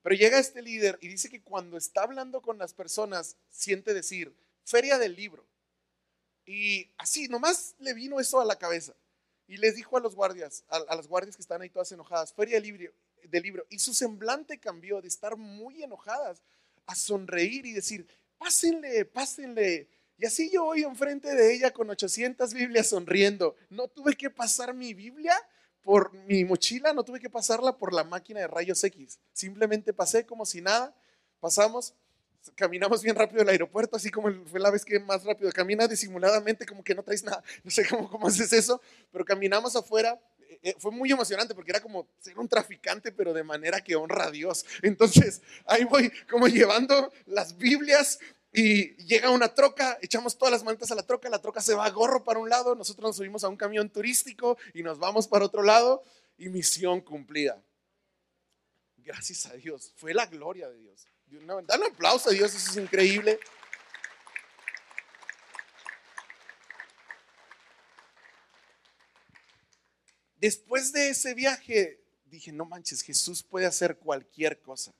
Pero 0.05 0.17
llega 0.17 0.37
este 0.37 0.61
líder 0.61 0.99
y 1.01 1.07
dice 1.07 1.31
que 1.31 1.41
cuando 1.41 1.77
está 1.77 2.03
hablando 2.03 2.39
con 2.39 2.59
las 2.59 2.75
personas, 2.75 3.37
siente 3.49 3.91
decir, 3.91 4.31
feria 4.63 4.99
del 4.99 5.15
libro. 5.15 5.43
Y 6.45 6.91
así, 6.99 7.27
nomás 7.27 7.73
le 7.79 7.95
vino 7.95 8.19
eso 8.19 8.39
a 8.39 8.45
la 8.45 8.59
cabeza. 8.59 8.93
Y 9.47 9.57
les 9.57 9.75
dijo 9.75 9.97
a 9.97 9.99
los 9.99 10.13
guardias, 10.13 10.63
a, 10.69 10.95
las 10.95 11.07
guardias 11.07 11.35
que 11.35 11.41
están 11.41 11.63
ahí 11.63 11.71
todas 11.71 11.91
enojadas, 11.91 12.33
feria 12.33 12.61
del 12.61 12.65
libro, 12.65 12.93
del 13.23 13.41
libro. 13.41 13.65
Y 13.71 13.79
su 13.79 13.95
semblante 13.95 14.59
cambió 14.59 15.01
de 15.01 15.07
estar 15.07 15.37
muy 15.37 15.81
enojadas 15.81 16.43
a 16.85 16.93
sonreír 16.93 17.65
y 17.65 17.73
decir, 17.73 18.07
pásenle, 18.37 19.05
pásenle. 19.05 19.89
Y 20.19 20.27
así 20.27 20.51
yo 20.51 20.65
voy 20.65 20.83
enfrente 20.83 21.33
de 21.33 21.51
ella 21.51 21.71
con 21.71 21.89
800 21.89 22.53
Biblias 22.53 22.89
sonriendo. 22.89 23.55
No 23.71 23.87
tuve 23.87 24.13
que 24.15 24.29
pasar 24.29 24.75
mi 24.75 24.93
Biblia 24.93 25.35
por 25.85 26.11
mi 26.25 26.43
mochila, 26.43 26.93
no 26.93 27.03
tuve 27.03 27.19
que 27.19 27.29
pasarla 27.29 27.77
por 27.77 27.93
la 27.93 28.03
máquina 28.03 28.39
de 28.39 28.47
rayos 28.47 28.83
X. 28.83 29.19
Simplemente 29.31 29.93
pasé 29.93 30.25
como 30.25 30.43
si 30.43 30.59
nada, 30.59 30.95
pasamos, 31.39 31.93
caminamos 32.55 33.03
bien 33.03 33.15
rápido 33.15 33.43
al 33.43 33.49
aeropuerto, 33.49 33.95
así 33.95 34.09
como 34.09 34.31
fue 34.45 34.59
la 34.59 34.71
vez 34.71 34.83
que 34.83 34.99
más 34.99 35.23
rápido. 35.23 35.51
Camina 35.51 35.87
disimuladamente 35.87 36.65
como 36.65 36.83
que 36.83 36.95
no 36.95 37.03
traes 37.03 37.23
nada. 37.23 37.43
No 37.63 37.69
sé 37.69 37.87
cómo, 37.87 38.09
cómo 38.09 38.27
haces 38.27 38.51
eso, 38.51 38.81
pero 39.11 39.23
caminamos 39.23 39.75
afuera. 39.75 40.19
Eh, 40.49 40.59
eh, 40.63 40.75
fue 40.79 40.89
muy 40.89 41.11
emocionante 41.11 41.53
porque 41.53 41.69
era 41.69 41.79
como 41.79 42.07
ser 42.19 42.39
un 42.39 42.49
traficante, 42.49 43.11
pero 43.11 43.31
de 43.31 43.43
manera 43.43 43.79
que 43.79 43.95
honra 43.95 44.25
a 44.25 44.31
Dios. 44.31 44.65
Entonces, 44.81 45.43
ahí 45.67 45.83
voy 45.83 46.11
como 46.27 46.47
llevando 46.47 47.13
las 47.27 47.57
Biblias, 47.57 48.17
y 48.55 48.95
llega 49.03 49.29
una 49.31 49.53
troca, 49.53 49.97
echamos 50.01 50.37
todas 50.37 50.51
las 50.51 50.63
mantas 50.63 50.89
a 50.91 50.95
la 50.95 51.03
troca, 51.03 51.29
la 51.29 51.41
troca 51.41 51.61
se 51.61 51.73
va 51.73 51.85
a 51.85 51.89
gorro 51.89 52.23
para 52.23 52.39
un 52.39 52.49
lado, 52.49 52.73
nosotros 52.73 53.09
nos 53.09 53.17
subimos 53.17 53.43
a 53.43 53.49
un 53.49 53.57
camión 53.57 53.89
turístico 53.89 54.57
y 54.73 54.81
nos 54.81 54.97
vamos 54.97 55.27
para 55.27 55.45
otro 55.45 55.61
lado 55.61 56.03
y 56.37 56.49
misión 56.49 57.01
cumplida. 57.01 57.61
Gracias 58.97 59.45
a 59.45 59.53
Dios, 59.53 59.91
fue 59.97 60.13
la 60.13 60.25
gloria 60.25 60.69
de 60.69 60.79
Dios. 60.79 61.07
Dale 61.27 61.85
un 61.85 61.91
aplauso 61.91 62.29
a 62.29 62.33
Dios, 62.33 62.55
eso 62.55 62.71
es 62.71 62.77
increíble. 62.77 63.39
después 70.45 70.91
de 70.91 71.09
ese 71.09 71.33
viaje 71.33 71.99
dije, 72.25 72.51
no 72.51 72.65
manches, 72.65 73.01
Jesús 73.01 73.41
puede 73.41 73.65
hacer 73.65 73.97
cualquier 73.97 74.61
cosa. 74.61 74.93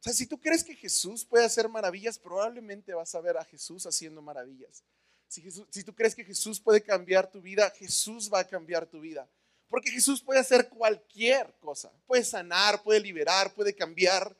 O 0.00 0.02
sea, 0.02 0.14
si 0.14 0.26
tú 0.26 0.40
crees 0.40 0.64
que 0.64 0.74
Jesús 0.74 1.24
puede 1.26 1.44
hacer 1.44 1.68
maravillas, 1.68 2.18
probablemente 2.18 2.94
vas 2.94 3.14
a 3.14 3.20
ver 3.20 3.36
a 3.36 3.44
Jesús 3.44 3.84
haciendo 3.84 4.22
maravillas. 4.22 4.82
Si, 5.28 5.44
si 5.70 5.84
tú 5.84 5.94
crees 5.94 6.14
que 6.14 6.24
Jesús 6.24 6.58
puede 6.58 6.82
cambiar 6.82 7.30
tu 7.30 7.42
vida, 7.42 7.70
Jesús 7.76 8.30
va 8.32 8.40
a 8.40 8.46
cambiar 8.46 8.86
tu 8.86 9.00
vida. 9.00 9.28
Porque 9.68 9.90
Jesús 9.90 10.22
puede 10.22 10.40
hacer 10.40 10.68
cualquier 10.68 11.54
cosa. 11.60 11.92
Puede 12.06 12.24
sanar, 12.24 12.82
puede 12.82 12.98
liberar, 13.00 13.54
puede 13.54 13.74
cambiar, 13.74 14.34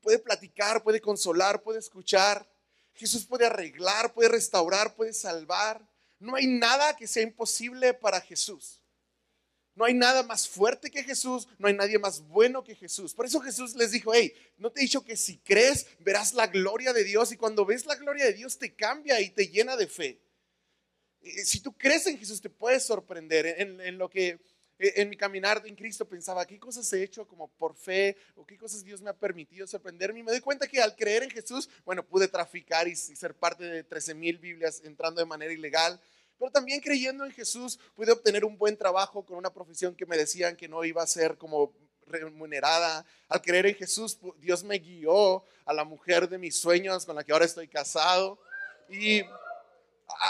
puede 0.00 0.18
platicar, 0.18 0.82
puede 0.82 1.00
consolar, 1.00 1.62
puede 1.62 1.78
escuchar. 1.78 2.48
Jesús 2.94 3.26
puede 3.26 3.46
arreglar, 3.46 4.14
puede 4.14 4.30
restaurar, 4.30 4.96
puede 4.96 5.12
salvar. 5.12 5.86
No 6.18 6.34
hay 6.34 6.46
nada 6.46 6.96
que 6.96 7.06
sea 7.06 7.22
imposible 7.22 7.94
para 7.94 8.20
Jesús. 8.20 8.82
No 9.78 9.84
hay 9.84 9.94
nada 9.94 10.24
más 10.24 10.48
fuerte 10.48 10.90
que 10.90 11.04
Jesús, 11.04 11.46
no 11.56 11.68
hay 11.68 11.72
nadie 11.72 12.00
más 12.00 12.26
bueno 12.26 12.64
que 12.64 12.74
Jesús. 12.74 13.14
Por 13.14 13.26
eso 13.26 13.38
Jesús 13.38 13.76
les 13.76 13.92
dijo, 13.92 14.12
hey, 14.12 14.34
no 14.56 14.72
te 14.72 14.80
he 14.80 14.82
dicho 14.82 15.04
que 15.04 15.16
si 15.16 15.38
crees 15.38 15.86
verás 16.00 16.34
la 16.34 16.48
gloria 16.48 16.92
de 16.92 17.04
Dios 17.04 17.30
y 17.30 17.36
cuando 17.36 17.64
ves 17.64 17.86
la 17.86 17.94
gloria 17.94 18.24
de 18.24 18.32
Dios 18.32 18.58
te 18.58 18.74
cambia 18.74 19.20
y 19.20 19.30
te 19.30 19.46
llena 19.46 19.76
de 19.76 19.86
fe. 19.86 20.20
Eh, 21.20 21.44
si 21.44 21.60
tú 21.60 21.78
crees 21.78 22.08
en 22.08 22.18
Jesús 22.18 22.40
te 22.40 22.50
puedes 22.50 22.82
sorprender 22.86 23.46
en, 23.46 23.98
lo 23.98 24.10
que 24.10 24.40
eh, 24.80 24.94
en 24.96 25.10
mi 25.10 25.16
caminar 25.16 25.62
en 25.64 25.76
Cristo 25.76 26.08
pensaba, 26.08 26.44
¿qué 26.44 26.58
cosas 26.58 26.92
he 26.92 27.04
hecho 27.04 27.28
como 27.28 27.46
por 27.46 27.76
fe 27.76 28.16
o 28.34 28.44
qué 28.44 28.58
cosas 28.58 28.82
Dios 28.82 29.00
me 29.00 29.10
ha 29.10 29.16
permitido 29.16 29.64
sorprenderme? 29.68 30.18
Y 30.18 30.22
me 30.24 30.32
doy 30.32 30.40
cuenta 30.40 30.66
que 30.66 30.82
al 30.82 30.96
creer 30.96 31.22
en 31.22 31.30
Jesús, 31.30 31.70
bueno, 31.84 32.04
pude 32.04 32.26
traficar 32.26 32.88
y 32.88 32.96
ser 32.96 33.32
parte 33.32 33.62
de 33.62 33.84
13 33.84 34.14
mil 34.14 34.38
Biblias 34.38 34.82
entrando 34.84 35.20
de 35.20 35.26
manera 35.26 35.52
ilegal 35.52 36.00
pero 36.38 36.50
también 36.50 36.80
creyendo 36.80 37.24
en 37.24 37.32
Jesús 37.32 37.78
pude 37.94 38.12
obtener 38.12 38.44
un 38.44 38.56
buen 38.56 38.76
trabajo 38.76 39.24
con 39.24 39.36
una 39.36 39.52
profesión 39.52 39.94
que 39.94 40.06
me 40.06 40.16
decían 40.16 40.56
que 40.56 40.68
no 40.68 40.84
iba 40.84 41.02
a 41.02 41.06
ser 41.06 41.36
como 41.36 41.72
remunerada. 42.06 43.04
Al 43.28 43.42
creer 43.42 43.66
en 43.66 43.74
Jesús, 43.74 44.18
Dios 44.38 44.64
me 44.64 44.78
guió 44.78 45.44
a 45.64 45.72
la 45.72 45.84
mujer 45.84 46.28
de 46.28 46.38
mis 46.38 46.56
sueños 46.56 47.04
con 47.04 47.16
la 47.16 47.24
que 47.24 47.32
ahora 47.32 47.44
estoy 47.44 47.68
casado. 47.68 48.38
Y 48.88 49.22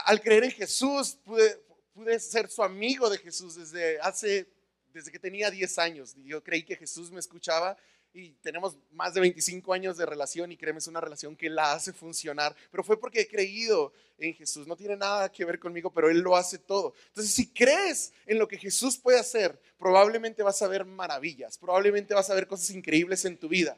al 0.05 0.21
creer 0.21 0.45
en 0.45 0.51
Jesús, 0.51 1.19
pude, 1.25 1.63
pude 1.95 2.19
ser 2.19 2.51
su 2.51 2.63
amigo 2.63 3.09
de 3.09 3.19
Jesús 3.19 3.55
desde 3.55 4.01
hace, 4.01 4.49
desde 4.93 5.13
que 5.13 5.19
tenía 5.19 5.51
10 5.51 5.79
años. 5.79 6.15
Yo 6.25 6.43
creí 6.43 6.65
que 6.65 6.77
Jesús 6.77 7.11
me 7.11 7.21
escuchaba 7.21 7.77
y 8.19 8.33
tenemos 8.43 8.77
más 8.91 9.15
de 9.15 9.21
25 9.21 9.73
años 9.73 9.97
de 9.97 10.05
relación 10.05 10.51
y 10.51 10.57
créeme, 10.57 10.79
es 10.79 10.89
una 10.89 11.01
relación 11.01 11.37
que 11.37 11.49
la 11.49 11.73
hace 11.73 11.93
funcionar, 11.93 12.55
pero 12.71 12.83
fue 12.83 12.99
porque 12.99 13.21
he 13.21 13.29
creído 13.29 13.93
en 14.19 14.35
Jesús, 14.35 14.67
no 14.67 14.77
tiene 14.77 14.97
nada 14.97 15.31
que 15.31 15.45
ver 15.45 15.61
conmigo, 15.61 15.93
pero 15.93 16.11
Él 16.11 16.19
lo 16.19 16.37
hace 16.37 16.59
todo. 16.59 16.95
Entonces, 17.09 17.33
si 17.33 17.49
crees 17.53 18.13
en 18.27 18.39
lo 18.39 18.49
que 18.49 18.59
Jesús 18.59 18.99
puede 18.99 19.21
hacer, 19.21 19.59
probablemente 19.79 20.43
vas 20.43 20.61
a 20.63 20.69
ver 20.69 20.85
maravillas, 20.85 21.57
probablemente 21.59 22.15
vas 22.15 22.29
a 22.29 22.35
ver 22.35 22.49
cosas 22.49 22.71
increíbles 22.71 23.25
en 23.25 23.39
tu 23.39 23.49
vida, 23.49 23.77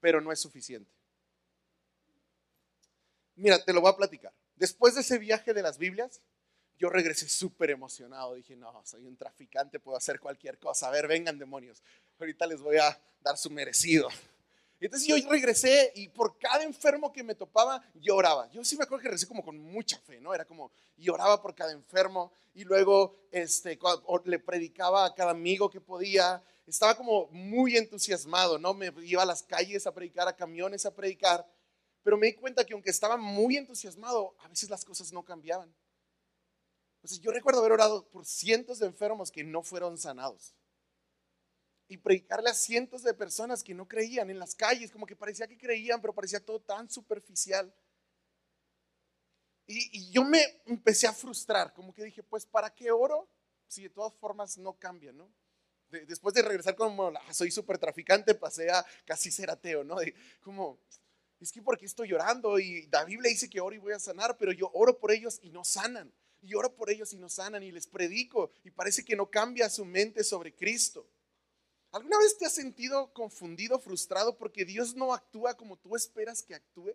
pero 0.00 0.20
no 0.20 0.32
es 0.32 0.40
suficiente. 0.40 0.90
Mira, 3.36 3.62
te 3.62 3.72
lo 3.72 3.80
voy 3.80 3.90
a 3.90 3.96
platicar. 3.96 4.32
Después 4.56 4.94
de 4.94 5.02
ese 5.02 5.18
viaje 5.18 5.52
de 5.52 5.62
las 5.62 5.76
Biblias, 5.76 6.20
yo 6.78 6.88
regresé 6.88 7.28
súper 7.28 7.70
emocionado. 7.70 8.34
Dije, 8.34 8.56
no, 8.56 8.82
soy 8.84 9.06
un 9.06 9.16
traficante, 9.16 9.80
puedo 9.80 9.96
hacer 9.96 10.20
cualquier 10.20 10.58
cosa. 10.58 10.88
A 10.88 10.90
ver, 10.90 11.06
vengan 11.06 11.38
demonios. 11.38 11.82
Ahorita 12.18 12.46
les 12.46 12.60
voy 12.60 12.76
a 12.78 13.00
dar 13.20 13.36
su 13.36 13.50
merecido. 13.50 14.08
Entonces 14.80 15.08
yo 15.08 15.16
regresé 15.30 15.92
y 15.94 16.08
por 16.08 16.36
cada 16.38 16.62
enfermo 16.62 17.10
que 17.10 17.22
me 17.22 17.34
topaba, 17.34 17.82
lloraba. 17.94 18.50
Yo 18.50 18.62
sí 18.64 18.76
me 18.76 18.84
acuerdo 18.84 19.02
que 19.02 19.08
regresé 19.08 19.26
como 19.26 19.42
con 19.42 19.58
mucha 19.58 19.98
fe, 19.98 20.20
¿no? 20.20 20.34
Era 20.34 20.44
como 20.44 20.72
lloraba 20.96 21.40
por 21.40 21.54
cada 21.54 21.72
enfermo 21.72 22.32
y 22.52 22.64
luego 22.64 23.16
este, 23.30 23.78
le 24.24 24.38
predicaba 24.40 25.06
a 25.06 25.14
cada 25.14 25.30
amigo 25.30 25.70
que 25.70 25.80
podía. 25.80 26.42
Estaba 26.66 26.94
como 26.96 27.28
muy 27.28 27.76
entusiasmado, 27.76 28.58
¿no? 28.58 28.74
Me 28.74 28.92
iba 29.04 29.22
a 29.22 29.26
las 29.26 29.42
calles 29.42 29.86
a 29.86 29.94
predicar, 29.94 30.28
a 30.28 30.36
camiones 30.36 30.84
a 30.84 30.94
predicar. 30.94 31.46
Pero 32.02 32.18
me 32.18 32.26
di 32.26 32.34
cuenta 32.34 32.64
que 32.64 32.74
aunque 32.74 32.90
estaba 32.90 33.16
muy 33.16 33.56
entusiasmado, 33.56 34.34
a 34.40 34.48
veces 34.48 34.68
las 34.68 34.84
cosas 34.84 35.12
no 35.12 35.24
cambiaban. 35.24 35.74
Entonces 37.04 37.20
yo 37.20 37.32
recuerdo 37.32 37.60
haber 37.60 37.72
orado 37.72 38.08
por 38.08 38.24
cientos 38.24 38.78
de 38.78 38.86
enfermos 38.86 39.30
que 39.30 39.44
no 39.44 39.62
fueron 39.62 39.98
sanados. 39.98 40.54
Y 41.86 41.98
predicarle 41.98 42.48
a 42.48 42.54
cientos 42.54 43.02
de 43.02 43.12
personas 43.12 43.62
que 43.62 43.74
no 43.74 43.86
creían 43.86 44.30
en 44.30 44.38
las 44.38 44.54
calles, 44.54 44.90
como 44.90 45.04
que 45.04 45.14
parecía 45.14 45.46
que 45.46 45.58
creían, 45.58 46.00
pero 46.00 46.14
parecía 46.14 46.42
todo 46.42 46.62
tan 46.62 46.88
superficial. 46.88 47.74
Y, 49.66 50.10
yo 50.12 50.24
me 50.24 50.62
empecé 50.64 51.06
a 51.06 51.12
frustrar, 51.12 51.74
como 51.74 51.92
que 51.92 52.04
dije, 52.04 52.22
pues 52.22 52.46
¿para 52.46 52.70
qué 52.70 52.90
oro 52.90 53.28
si 53.68 53.82
de 53.82 53.90
todas 53.90 54.14
formas 54.14 54.56
no 54.56 54.72
cambia, 54.78 55.12
no? 55.12 55.30
después 55.90 56.34
de 56.34 56.40
regresar 56.40 56.74
como 56.74 57.08
ah, 57.08 57.34
soy 57.34 57.50
súper 57.50 57.76
traficante, 57.76 58.34
pasé 58.34 58.70
a 58.70 58.84
casi 59.04 59.30
ser 59.30 59.50
ateo, 59.50 59.84
¿no? 59.84 59.96
como, 60.40 60.80
es 61.38 61.52
que 61.52 61.60
porque 61.60 61.84
estoy 61.84 62.08
llorando 62.08 62.58
y 62.58 62.86
David 62.86 63.20
le 63.20 63.28
dice 63.28 63.50
que 63.50 63.60
oro 63.60 63.76
y 63.76 63.78
voy 63.78 63.92
a 63.92 63.98
sanar, 63.98 64.38
pero 64.38 64.52
yo 64.52 64.70
oro 64.72 64.98
por 64.98 65.12
ellos 65.12 65.38
y 65.42 65.50
no 65.50 65.64
sanan 65.64 66.10
y 66.44 66.54
oro 66.54 66.74
por 66.74 66.90
ellos 66.90 67.12
y 67.12 67.16
no 67.16 67.28
sanan 67.28 67.62
y 67.62 67.72
les 67.72 67.86
predico 67.86 68.50
y 68.62 68.70
parece 68.70 69.04
que 69.04 69.16
no 69.16 69.30
cambia 69.30 69.70
su 69.70 69.84
mente 69.84 70.22
sobre 70.22 70.54
Cristo. 70.54 71.06
¿Alguna 71.90 72.18
vez 72.18 72.36
te 72.36 72.44
has 72.44 72.54
sentido 72.54 73.12
confundido, 73.12 73.78
frustrado 73.78 74.36
porque 74.36 74.64
Dios 74.64 74.94
no 74.94 75.14
actúa 75.14 75.56
como 75.56 75.76
tú 75.76 75.96
esperas 75.96 76.42
que 76.42 76.54
actúe? 76.54 76.94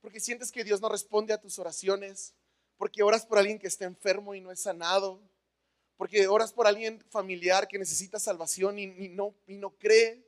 Porque 0.00 0.20
sientes 0.20 0.50
que 0.50 0.64
Dios 0.64 0.80
no 0.80 0.88
responde 0.88 1.32
a 1.34 1.40
tus 1.40 1.58
oraciones, 1.58 2.34
porque 2.76 3.02
oras 3.02 3.26
por 3.26 3.38
alguien 3.38 3.58
que 3.58 3.66
está 3.66 3.84
enfermo 3.84 4.34
y 4.34 4.40
no 4.40 4.50
es 4.50 4.60
sanado, 4.60 5.20
porque 5.96 6.26
oras 6.26 6.52
por 6.52 6.66
alguien 6.66 7.00
familiar 7.10 7.68
que 7.68 7.78
necesita 7.78 8.18
salvación 8.18 8.78
y, 8.78 8.86
no, 9.08 9.34
y 9.46 9.56
no 9.56 9.70
cree, 9.76 10.24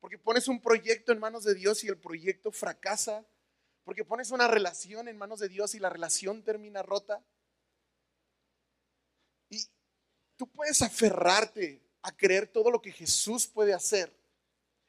porque 0.00 0.18
pones 0.18 0.48
un 0.48 0.60
proyecto 0.60 1.12
en 1.12 1.20
manos 1.20 1.44
de 1.44 1.54
Dios 1.54 1.84
y 1.84 1.88
el 1.88 1.98
proyecto 1.98 2.52
fracasa 2.52 3.24
porque 3.88 4.04
pones 4.04 4.32
una 4.32 4.46
relación 4.46 5.08
en 5.08 5.16
manos 5.16 5.40
de 5.40 5.48
Dios 5.48 5.74
y 5.74 5.78
la 5.78 5.88
relación 5.88 6.42
termina 6.42 6.82
rota. 6.82 7.24
Y 9.48 9.64
tú 10.36 10.46
puedes 10.46 10.82
aferrarte 10.82 11.80
a 12.02 12.14
creer 12.14 12.48
todo 12.48 12.70
lo 12.70 12.82
que 12.82 12.92
Jesús 12.92 13.46
puede 13.46 13.72
hacer. 13.72 14.14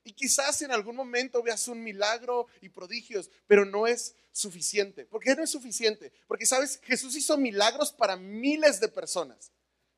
Y 0.04 0.12
quizás 0.12 0.62
en 0.64 0.74
algún 0.74 0.98
momento 0.98 1.42
veas 1.42 1.70
un 1.70 1.82
milagro 1.82 2.48
y 2.60 2.68
prodigios, 2.68 3.32
pero 3.48 3.64
no 3.64 3.88
es 3.88 4.18
suficiente. 4.34 5.06
¿Por 5.06 5.24
qué 5.24 5.34
no 5.34 5.46
es 5.46 5.52
suficiente? 5.52 6.12
Porque, 6.28 6.46
¿sabes? 6.46 6.78
Jesús 6.84 7.16
hizo 7.16 7.38
milagros 7.38 7.94
para 7.94 8.18
miles 8.18 8.82
de 8.82 8.90
personas. 8.90 9.54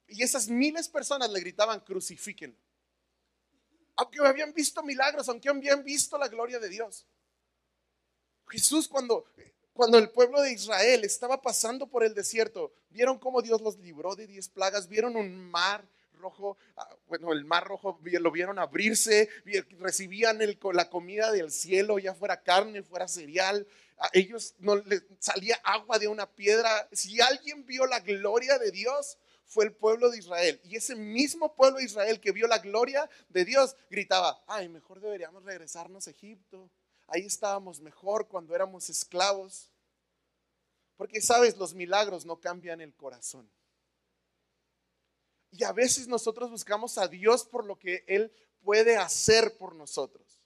Y 0.05 0.22
esas 0.22 0.48
miles 0.48 0.86
de 0.86 0.93
personas 0.93 1.31
le 1.31 1.39
gritaban, 1.39 1.79
crucifíquenlo. 1.79 2.60
Aunque 3.96 4.20
habían 4.20 4.53
visto 4.53 4.84
milagros, 4.84 5.27
aunque 5.27 5.50
habían 5.50 5.84
visto 5.84 6.20
la 6.20 6.27
gloria 6.27 6.60
de 6.60 6.70
Dios. 6.70 7.08
Jesús 8.51 8.88
cuando, 8.88 9.25
cuando 9.74 9.98
el 9.98 10.10
pueblo 10.10 10.41
de 10.41 10.51
Israel 10.51 11.03
estaba 11.05 11.41
pasando 11.41 11.88
por 11.88 12.03
el 12.03 12.13
desierto, 12.13 12.72
vieron 12.89 13.17
cómo 13.17 13.41
Dios 13.41 13.62
los 13.62 13.77
libró 13.79 14.15
de 14.15 14.27
diez 14.27 14.50
plagas, 14.50 14.88
vieron 14.88 15.15
un 15.15 15.50
mar 15.50 15.86
rojo, 16.20 16.58
ah, 16.77 16.88
bueno, 17.08 17.34
el 17.34 17.46
mar 17.46 17.65
rojo 17.65 18.00
lo 18.03 18.31
vieron 18.31 18.60
abrirse, 18.60 19.27
recibían 19.79 20.39
la 20.74 20.89
comida 20.89 21.31
del 21.31 21.51
cielo, 21.51 21.98
ya 21.98 22.13
fuera 22.13 22.43
carne, 22.43 22.84
fuera 22.84 23.08
cereal, 23.08 23.65
a 23.98 24.10
ellos 24.13 24.53
no 24.60 24.75
les 24.75 25.03
salía 25.20 25.60
agua 25.63 26.00
de 26.00 26.08
una 26.08 26.27
piedra. 26.27 26.88
Si 26.91 27.22
alguien 27.22 27.65
vio 27.65 27.86
la 27.86 28.00
gloria 28.00 28.58
de 28.58 28.72
Dios, 28.72 29.17
fue 29.46 29.65
el 29.65 29.74
pueblo 29.74 30.10
de 30.10 30.17
Israel. 30.17 30.60
Y 30.63 30.77
ese 30.77 30.96
mismo 30.96 31.53
pueblo 31.53 31.77
de 31.77 31.86
Israel 31.86 32.20
que 32.20 32.31
vio 32.31 32.48
la 32.48 32.60
gloria 32.60 33.10
de 33.29 33.46
Dios 33.46 33.75
gritaba, 33.89 34.41
ay, 34.48 34.70
mejor 34.70 35.01
deberíamos 35.01 35.43
regresarnos 35.43 36.08
a 36.08 36.12
Egipto. 36.12 36.70
Ahí 37.13 37.25
estábamos 37.25 37.82
mejor 37.82 38.30
cuando 38.30 38.56
éramos 38.56 38.89
esclavos. 38.89 39.70
Porque 40.96 41.20
sabes, 41.20 41.58
los 41.58 41.74
milagros 41.74 42.25
no 42.25 42.39
cambian 42.39 42.80
el 42.80 42.96
corazón. 42.96 43.51
Y 45.51 45.65
a 45.65 45.74
veces 45.74 46.08
nosotros 46.08 46.50
buscamos 46.50 46.98
a 46.98 47.10
Dios 47.10 47.44
por 47.44 47.65
lo 47.65 47.77
que 47.77 48.06
Él 48.08 48.32
puede 48.63 48.96
hacer 48.96 49.58
por 49.58 49.75
nosotros. 49.75 50.41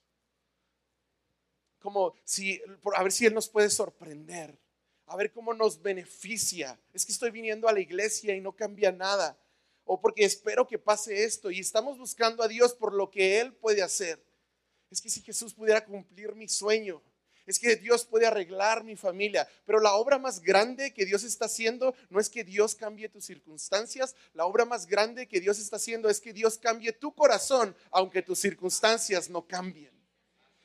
Como 1.80 2.16
si, 2.24 2.60
a 2.96 3.04
ver 3.04 3.12
si 3.12 3.28
Él 3.28 3.36
nos 3.36 3.48
puede 3.48 3.70
sorprender, 3.70 4.58
a 5.06 5.16
ver 5.16 5.32
cómo 5.32 5.54
nos 5.54 5.80
beneficia. 5.80 6.80
Es 6.94 7.06
que 7.06 7.12
estoy 7.12 7.30
viniendo 7.30 7.68
a 7.68 7.74
la 7.74 7.80
iglesia 7.80 8.36
y 8.36 8.42
no 8.42 8.56
cambia 8.56 8.92
nada. 8.92 9.38
O 9.84 10.02
porque 10.02 10.26
espero 10.26 10.68
que 10.68 10.80
pase 10.80 11.26
esto 11.26 11.52
y 11.52 11.60
estamos 11.60 12.00
buscando 12.00 12.42
a 12.42 12.48
Dios 12.48 12.74
por 12.74 12.92
lo 12.92 13.12
que 13.12 13.40
Él 13.40 13.54
puede 13.54 13.84
hacer 13.84 14.20
es 14.90 15.02
que 15.02 15.10
si 15.10 15.22
Jesús 15.22 15.54
pudiera 15.54 15.84
cumplir 15.84 16.36
mi 16.36 16.48
sueño, 16.48 17.02
es 17.46 17.60
que 17.60 17.76
Dios 17.76 18.06
puede 18.06 18.26
arreglar 18.26 18.84
mi 18.84 18.96
familia. 18.96 19.48
Pero 19.66 19.80
la 19.80 19.94
obra 19.94 20.18
más 20.18 20.42
grande 20.42 20.94
que 20.94 21.06
Dios 21.06 21.24
está 21.24 21.46
haciendo 21.46 21.96
no 22.10 22.20
es 22.20 22.30
que 22.30 22.44
Dios 22.44 22.76
cambie 22.76 23.10
tus 23.10 23.26
circunstancias, 23.26 24.16
la 24.34 24.46
obra 24.46 24.66
más 24.66 24.88
grande 24.88 25.28
que 25.28 25.40
Dios 25.40 25.60
está 25.60 25.76
haciendo 25.76 26.10
es 26.10 26.20
que 26.20 26.34
Dios 26.34 26.58
cambie 26.58 26.92
tu 26.92 27.14
corazón, 27.14 27.76
aunque 27.92 28.22
tus 28.22 28.40
circunstancias 28.40 29.30
no 29.30 29.46
cambien. 29.48 29.94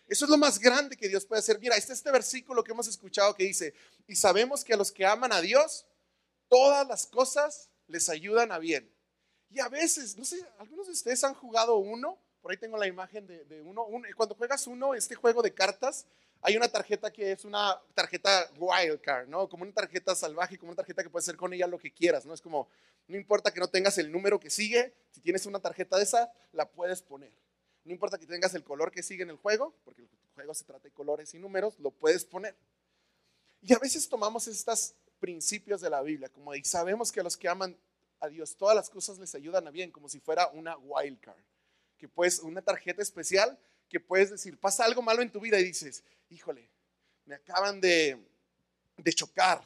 Eso 0.08 0.24
es 0.24 0.30
lo 0.30 0.38
más 0.38 0.58
grande 0.58 0.96
que 0.96 1.08
Dios 1.08 1.24
puede 1.24 1.38
hacer. 1.38 1.60
Mira, 1.60 1.76
este 1.76 1.92
este 1.92 2.10
versículo 2.10 2.64
que 2.64 2.72
hemos 2.72 2.88
escuchado 2.88 3.34
que 3.36 3.44
dice, 3.44 3.74
y 4.08 4.16
sabemos 4.16 4.64
que 4.64 4.74
a 4.74 4.76
los 4.76 4.90
que 4.90 5.06
aman 5.06 5.32
a 5.32 5.40
Dios, 5.40 5.86
todas 6.48 6.86
las 6.86 7.06
cosas 7.06 7.68
les 7.86 8.08
ayudan 8.08 8.50
a 8.50 8.58
bien. 8.58 8.90
Y 9.50 9.60
a 9.60 9.68
veces, 9.68 10.16
no 10.16 10.24
sé, 10.24 10.44
algunos 10.58 10.86
de 10.86 10.92
ustedes 10.92 11.22
han 11.22 11.34
jugado 11.34 11.76
uno, 11.76 12.18
por 12.40 12.50
ahí 12.50 12.56
tengo 12.56 12.76
la 12.78 12.86
imagen 12.86 13.26
de, 13.26 13.62
uno, 13.62 13.86
cuando 14.16 14.34
juegas 14.34 14.66
uno, 14.66 14.94
este 14.94 15.14
juego 15.14 15.42
de 15.42 15.52
cartas, 15.52 16.06
hay 16.42 16.56
una 16.56 16.68
tarjeta 16.68 17.10
que 17.10 17.32
es 17.32 17.44
una 17.44 17.78
tarjeta 17.94 18.50
wild 18.56 19.00
card, 19.00 19.28
¿no? 19.28 19.48
Como 19.48 19.64
una 19.64 19.72
tarjeta 19.72 20.14
salvaje, 20.14 20.58
como 20.58 20.70
una 20.70 20.76
tarjeta 20.76 21.02
que 21.02 21.10
puedes 21.10 21.28
hacer 21.28 21.36
con 21.36 21.52
ella 21.52 21.66
lo 21.66 21.78
que 21.78 21.92
quieras, 21.92 22.24
¿no? 22.24 22.32
Es 22.32 22.40
como, 22.40 22.68
no 23.08 23.16
importa 23.16 23.52
que 23.52 23.60
no 23.60 23.68
tengas 23.68 23.98
el 23.98 24.10
número 24.10 24.40
que 24.40 24.48
sigue, 24.48 24.94
si 25.10 25.20
tienes 25.20 25.44
una 25.44 25.60
tarjeta 25.60 25.98
de 25.98 26.04
esa, 26.04 26.32
la 26.52 26.66
puedes 26.70 27.02
poner. 27.02 27.32
No 27.84 27.92
importa 27.92 28.18
que 28.18 28.26
tengas 28.26 28.54
el 28.54 28.64
color 28.64 28.90
que 28.90 29.02
sigue 29.02 29.22
en 29.22 29.30
el 29.30 29.36
juego, 29.36 29.74
porque 29.84 30.02
el 30.02 30.08
juego 30.34 30.54
se 30.54 30.64
trata 30.64 30.84
de 30.84 30.92
colores 30.92 31.34
y 31.34 31.38
números, 31.38 31.78
lo 31.78 31.90
puedes 31.90 32.24
poner. 32.24 32.56
Y 33.60 33.74
a 33.74 33.78
veces 33.78 34.08
tomamos 34.08 34.46
estos 34.46 34.94
principios 35.18 35.82
de 35.82 35.90
la 35.90 36.00
Biblia, 36.00 36.30
como 36.30 36.54
y 36.54 36.64
sabemos 36.64 37.12
que 37.12 37.20
a 37.20 37.22
los 37.22 37.36
que 37.36 37.48
aman 37.48 37.76
a 38.20 38.28
Dios 38.28 38.56
todas 38.56 38.74
las 38.74 38.88
cosas 38.88 39.18
les 39.18 39.34
ayudan 39.34 39.66
a 39.66 39.70
bien, 39.70 39.90
como 39.90 40.08
si 40.08 40.20
fuera 40.20 40.48
una 40.48 40.76
wild 40.78 41.20
card, 41.20 41.42
que 42.00 42.08
puedes, 42.08 42.38
una 42.40 42.62
tarjeta 42.62 43.02
especial 43.02 43.58
que 43.88 44.00
puedes 44.00 44.30
decir, 44.30 44.58
pasa 44.58 44.84
algo 44.84 45.02
malo 45.02 45.20
en 45.20 45.30
tu 45.30 45.38
vida 45.38 45.60
y 45.60 45.64
dices, 45.64 46.02
híjole, 46.30 46.70
me 47.26 47.34
acaban 47.34 47.80
de, 47.80 48.18
de 48.96 49.12
chocar, 49.12 49.62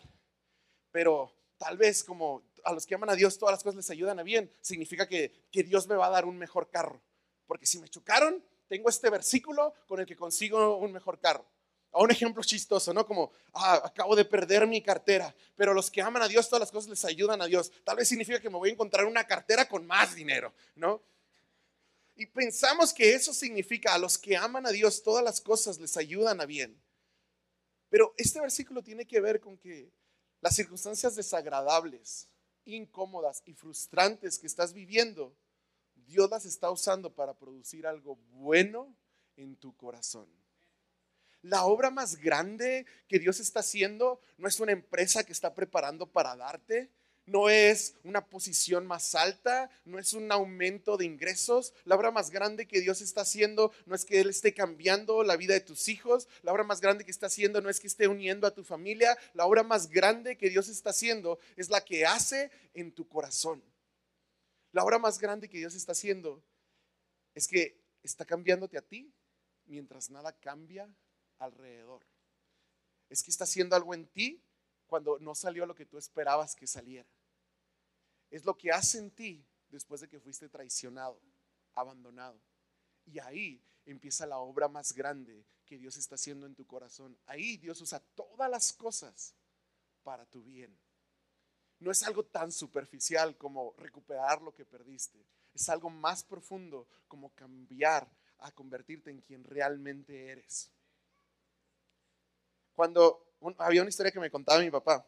pero 0.90 1.32
tal 1.56 1.76
vez 1.76 2.02
como 2.02 2.42
a 2.64 2.72
los 2.72 2.86
que 2.86 2.96
aman 2.96 3.10
a 3.10 3.14
Dios 3.14 3.38
todas 3.38 3.52
las 3.52 3.62
cosas 3.62 3.76
les 3.76 3.90
ayudan 3.90 4.18
a 4.18 4.24
bien, 4.24 4.50
significa 4.60 5.06
que, 5.06 5.32
que 5.52 5.62
Dios 5.62 5.86
me 5.86 5.94
va 5.94 6.06
a 6.06 6.10
dar 6.10 6.24
un 6.24 6.36
mejor 6.36 6.68
carro, 6.70 7.00
porque 7.46 7.66
si 7.66 7.78
me 7.78 7.88
chocaron, 7.88 8.42
tengo 8.66 8.88
este 8.88 9.10
versículo 9.10 9.74
con 9.86 10.00
el 10.00 10.06
que 10.06 10.16
consigo 10.16 10.78
un 10.78 10.92
mejor 10.92 11.20
carro. 11.20 11.46
A 11.92 12.02
un 12.02 12.10
ejemplo 12.10 12.42
chistoso, 12.42 12.92
¿no? 12.92 13.06
Como, 13.06 13.30
ah, 13.52 13.80
acabo 13.84 14.16
de 14.16 14.24
perder 14.24 14.66
mi 14.66 14.82
cartera, 14.82 15.32
pero 15.54 15.72
los 15.72 15.92
que 15.92 16.02
aman 16.02 16.22
a 16.22 16.28
Dios, 16.28 16.48
todas 16.48 16.60
las 16.60 16.72
cosas 16.72 16.90
les 16.90 17.04
ayudan 17.04 17.40
a 17.40 17.46
Dios. 17.46 17.70
Tal 17.84 17.96
vez 17.96 18.08
significa 18.08 18.40
que 18.40 18.50
me 18.50 18.58
voy 18.58 18.70
a 18.70 18.72
encontrar 18.72 19.04
una 19.04 19.24
cartera 19.24 19.68
con 19.68 19.86
más 19.86 20.12
dinero, 20.16 20.52
¿no? 20.74 21.00
Y 22.16 22.26
pensamos 22.26 22.92
que 22.92 23.14
eso 23.14 23.32
significa 23.32 23.94
a 23.94 23.98
los 23.98 24.18
que 24.18 24.36
aman 24.36 24.66
a 24.66 24.70
Dios, 24.70 25.02
todas 25.02 25.24
las 25.24 25.40
cosas 25.40 25.78
les 25.80 25.96
ayudan 25.96 26.40
a 26.40 26.46
bien. 26.46 26.80
Pero 27.88 28.14
este 28.16 28.40
versículo 28.40 28.82
tiene 28.82 29.06
que 29.06 29.20
ver 29.20 29.40
con 29.40 29.56
que 29.56 29.90
las 30.40 30.54
circunstancias 30.54 31.16
desagradables, 31.16 32.28
incómodas 32.64 33.42
y 33.46 33.54
frustrantes 33.54 34.38
que 34.38 34.46
estás 34.46 34.72
viviendo, 34.72 35.34
Dios 35.94 36.30
las 36.30 36.44
está 36.44 36.70
usando 36.70 37.14
para 37.14 37.34
producir 37.34 37.86
algo 37.86 38.16
bueno 38.30 38.94
en 39.36 39.56
tu 39.56 39.76
corazón. 39.76 40.28
La 41.42 41.64
obra 41.64 41.90
más 41.90 42.16
grande 42.16 42.86
que 43.06 43.18
Dios 43.18 43.40
está 43.40 43.60
haciendo 43.60 44.20
no 44.38 44.48
es 44.48 44.60
una 44.60 44.72
empresa 44.72 45.24
que 45.24 45.32
está 45.32 45.54
preparando 45.54 46.06
para 46.06 46.36
darte, 46.36 46.90
no 47.26 47.48
es 47.48 47.94
una 48.04 48.26
posición 48.26 48.86
más 48.86 49.14
alta, 49.14 49.70
no 49.84 49.98
es 49.98 50.12
un 50.12 50.30
aumento 50.30 50.96
de 50.96 51.06
ingresos. 51.06 51.72
La 51.84 51.94
obra 51.94 52.10
más 52.10 52.30
grande 52.30 52.66
que 52.66 52.80
Dios 52.80 53.00
está 53.00 53.22
haciendo 53.22 53.72
no 53.86 53.94
es 53.94 54.04
que 54.04 54.20
Él 54.20 54.28
esté 54.28 54.52
cambiando 54.52 55.22
la 55.22 55.36
vida 55.36 55.54
de 55.54 55.60
tus 55.60 55.88
hijos. 55.88 56.28
La 56.42 56.52
obra 56.52 56.64
más 56.64 56.80
grande 56.80 57.04
que 57.04 57.10
está 57.10 57.26
haciendo 57.26 57.60
no 57.60 57.70
es 57.70 57.80
que 57.80 57.86
esté 57.86 58.08
uniendo 58.08 58.46
a 58.46 58.54
tu 58.54 58.62
familia. 58.62 59.16
La 59.32 59.46
obra 59.46 59.62
más 59.62 59.88
grande 59.88 60.36
que 60.36 60.50
Dios 60.50 60.68
está 60.68 60.90
haciendo 60.90 61.38
es 61.56 61.70
la 61.70 61.82
que 61.82 62.04
hace 62.04 62.50
en 62.74 62.92
tu 62.92 63.08
corazón. 63.08 63.62
La 64.72 64.84
obra 64.84 64.98
más 64.98 65.18
grande 65.18 65.48
que 65.48 65.58
Dios 65.58 65.74
está 65.74 65.92
haciendo 65.92 66.42
es 67.34 67.48
que 67.48 67.80
está 68.02 68.24
cambiándote 68.24 68.76
a 68.76 68.82
ti 68.82 69.10
mientras 69.66 70.10
nada 70.10 70.32
cambia 70.32 70.92
alrededor. 71.38 72.04
Es 73.08 73.22
que 73.22 73.30
está 73.30 73.44
haciendo 73.44 73.76
algo 73.76 73.94
en 73.94 74.06
ti 74.06 74.42
cuando 74.94 75.18
no 75.18 75.34
salió 75.34 75.66
lo 75.66 75.74
que 75.74 75.86
tú 75.86 75.98
esperabas 75.98 76.54
que 76.54 76.68
saliera. 76.68 77.08
Es 78.30 78.44
lo 78.44 78.56
que 78.56 78.70
hace 78.70 78.98
en 78.98 79.10
ti 79.10 79.44
después 79.68 80.00
de 80.00 80.08
que 80.08 80.20
fuiste 80.20 80.48
traicionado, 80.48 81.20
abandonado. 81.72 82.40
Y 83.04 83.18
ahí 83.18 83.60
empieza 83.86 84.24
la 84.24 84.38
obra 84.38 84.68
más 84.68 84.92
grande 84.92 85.44
que 85.66 85.78
Dios 85.78 85.96
está 85.96 86.14
haciendo 86.14 86.46
en 86.46 86.54
tu 86.54 86.64
corazón. 86.64 87.18
Ahí 87.26 87.56
Dios 87.56 87.80
usa 87.80 87.98
todas 88.14 88.48
las 88.48 88.72
cosas 88.72 89.34
para 90.04 90.26
tu 90.26 90.44
bien. 90.44 90.78
No 91.80 91.90
es 91.90 92.04
algo 92.04 92.24
tan 92.24 92.52
superficial 92.52 93.36
como 93.36 93.74
recuperar 93.76 94.42
lo 94.42 94.54
que 94.54 94.64
perdiste. 94.64 95.26
Es 95.52 95.68
algo 95.70 95.90
más 95.90 96.22
profundo 96.22 96.86
como 97.08 97.34
cambiar 97.34 98.08
a 98.38 98.52
convertirte 98.52 99.10
en 99.10 99.22
quien 99.22 99.42
realmente 99.42 100.28
eres. 100.28 100.70
Cuando 102.76 103.23
había 103.58 103.82
una 103.82 103.90
historia 103.90 104.12
que 104.12 104.20
me 104.20 104.30
contaba 104.30 104.60
mi 104.60 104.70
papá 104.70 105.06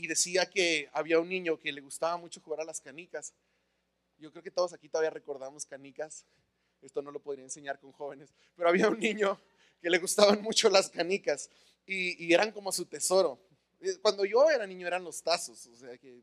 y 0.00 0.06
decía 0.06 0.46
que 0.46 0.88
había 0.92 1.20
un 1.20 1.28
niño 1.28 1.58
que 1.58 1.72
le 1.72 1.80
gustaba 1.80 2.16
mucho 2.16 2.40
jugar 2.40 2.60
a 2.60 2.64
las 2.64 2.80
canicas. 2.80 3.34
Yo 4.16 4.30
creo 4.30 4.42
que 4.42 4.50
todos 4.50 4.72
aquí 4.72 4.88
todavía 4.88 5.10
recordamos 5.10 5.66
canicas. 5.66 6.24
Esto 6.80 7.02
no 7.02 7.10
lo 7.10 7.20
podría 7.20 7.44
enseñar 7.44 7.78
con 7.78 7.92
jóvenes, 7.92 8.32
pero 8.56 8.70
había 8.70 8.88
un 8.88 8.98
niño 8.98 9.38
que 9.80 9.90
le 9.90 9.98
gustaban 9.98 10.40
mucho 10.42 10.70
las 10.70 10.88
canicas 10.88 11.50
y, 11.84 12.32
eran 12.32 12.50
como 12.52 12.72
su 12.72 12.86
tesoro. 12.86 13.38
Eh, 13.80 13.98
cuando 14.00 14.24
yo 14.24 14.48
era 14.48 14.66
niño 14.66 14.86
eran 14.86 15.04
los 15.04 15.22
tazos, 15.22 15.66
o 15.66 15.76
sea 15.76 15.98
que 15.98 16.22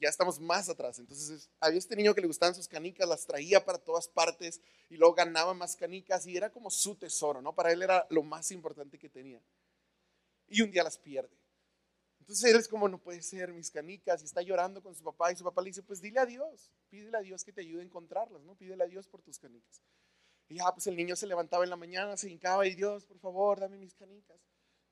ya 0.00 0.08
estamos 0.08 0.38
más 0.38 0.68
atrás. 0.68 1.00
Entonces 1.00 1.50
había 1.58 1.78
este 1.78 1.96
niño 1.96 2.14
que 2.14 2.20
le 2.20 2.28
gustaban 2.28 2.54
sus 2.54 2.68
canicas, 2.68 3.08
las 3.08 3.26
traía 3.26 3.64
para 3.64 3.78
todas 3.78 4.06
partes 4.06 4.60
y 4.88 4.96
luego 4.96 5.14
ganaba 5.14 5.52
más 5.52 5.74
canicas 5.74 6.26
y 6.26 6.36
era 6.36 6.50
como 6.50 6.70
su 6.70 6.94
tesoro, 6.94 7.42
¿no? 7.42 7.54
Para 7.54 7.72
él 7.72 7.82
era 7.82 8.06
lo 8.10 8.22
más 8.22 8.52
importante 8.52 8.98
que 8.98 9.08
tenía 9.08 9.40
y 10.50 10.60
un 10.60 10.70
día 10.70 10.84
las 10.84 10.98
pierde. 10.98 11.34
Entonces 12.18 12.50
él 12.50 12.60
es 12.60 12.68
como, 12.68 12.88
no 12.88 12.98
puede 12.98 13.22
ser 13.22 13.52
mis 13.52 13.70
canicas 13.70 14.20
y 14.22 14.26
está 14.26 14.42
llorando 14.42 14.82
con 14.82 14.94
su 14.94 15.02
papá 15.02 15.32
y 15.32 15.36
su 15.36 15.44
papá 15.44 15.62
le 15.62 15.70
dice, 15.70 15.82
pues 15.82 16.02
dile 16.02 16.20
a 16.20 16.26
Dios, 16.26 16.70
pídele 16.90 17.16
a 17.16 17.22
Dios 17.22 17.42
que 17.42 17.52
te 17.52 17.62
ayude 17.62 17.80
a 17.80 17.84
encontrarlas, 17.84 18.42
¿no? 18.42 18.54
Pídele 18.54 18.84
a 18.84 18.86
Dios 18.86 19.08
por 19.08 19.22
tus 19.22 19.38
canicas. 19.38 19.82
Y 20.48 20.56
ya, 20.56 20.70
pues 20.72 20.86
el 20.86 20.96
niño 20.96 21.16
se 21.16 21.26
levantaba 21.26 21.64
en 21.64 21.70
la 21.70 21.76
mañana, 21.76 22.16
se 22.16 22.28
hincaba 22.28 22.66
y 22.66 22.74
Dios, 22.74 23.06
por 23.06 23.18
favor, 23.18 23.58
dame 23.58 23.78
mis 23.78 23.94
canicas. 23.94 24.38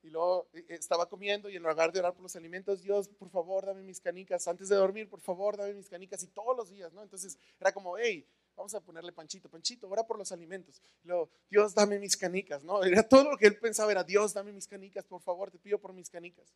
Y 0.01 0.09
luego 0.09 0.49
eh, 0.53 0.65
eh, 0.69 0.75
estaba 0.75 1.07
comiendo 1.07 1.49
y 1.49 1.57
en 1.57 1.63
lugar 1.63 1.91
de 1.91 1.99
orar 1.99 2.13
por 2.13 2.23
los 2.23 2.35
alimentos, 2.35 2.81
Dios, 2.81 3.09
por 3.09 3.29
favor, 3.29 3.65
dame 3.65 3.83
mis 3.83 3.99
canicas. 3.99 4.47
Antes 4.47 4.69
de 4.69 4.75
dormir, 4.77 5.09
por 5.09 5.19
favor, 5.19 5.57
dame 5.57 5.73
mis 5.73 5.89
canicas. 5.89 6.23
Y 6.23 6.27
todos 6.27 6.55
los 6.55 6.69
días, 6.69 6.93
¿no? 6.93 7.03
Entonces 7.03 7.37
era 7.59 7.73
como, 7.73 7.97
hey, 7.97 8.25
vamos 8.59 8.73
a 8.73 8.81
ponerle 8.81 9.13
panchito, 9.13 9.49
panchito, 9.49 9.87
ora 9.87 10.05
por 10.05 10.17
los 10.17 10.33
alimentos. 10.33 10.81
luego, 11.03 11.29
Dios, 11.49 11.73
dame 11.73 11.97
mis 11.97 12.17
canicas, 12.17 12.61
¿no? 12.61 12.83
Era 12.83 13.07
todo 13.07 13.31
lo 13.31 13.37
que 13.37 13.47
él 13.47 13.57
pensaba, 13.57 13.89
era 13.89 14.03
Dios, 14.03 14.33
dame 14.33 14.51
mis 14.51 14.67
canicas, 14.67 15.05
por 15.05 15.21
favor, 15.21 15.49
te 15.49 15.57
pido 15.57 15.79
por 15.79 15.93
mis 15.93 16.09
canicas. 16.09 16.53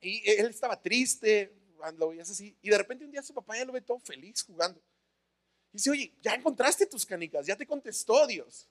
Y 0.00 0.22
él 0.30 0.46
estaba 0.46 0.80
triste, 0.80 1.56
lo 1.96 2.10
veías 2.10 2.30
así, 2.30 2.54
y 2.60 2.68
de 2.68 2.76
repente 2.76 3.02
un 3.04 3.10
día 3.10 3.22
su 3.22 3.32
papá 3.32 3.56
ya 3.56 3.64
lo 3.64 3.72
ve 3.72 3.80
todo 3.80 3.98
feliz 3.98 4.42
jugando. 4.42 4.78
Y 5.72 5.78
dice, 5.78 5.90
oye, 5.90 6.14
ya 6.20 6.34
encontraste 6.34 6.84
tus 6.84 7.06
canicas, 7.06 7.46
ya 7.46 7.56
te 7.56 7.66
contestó 7.66 8.26
Dios. 8.26 8.68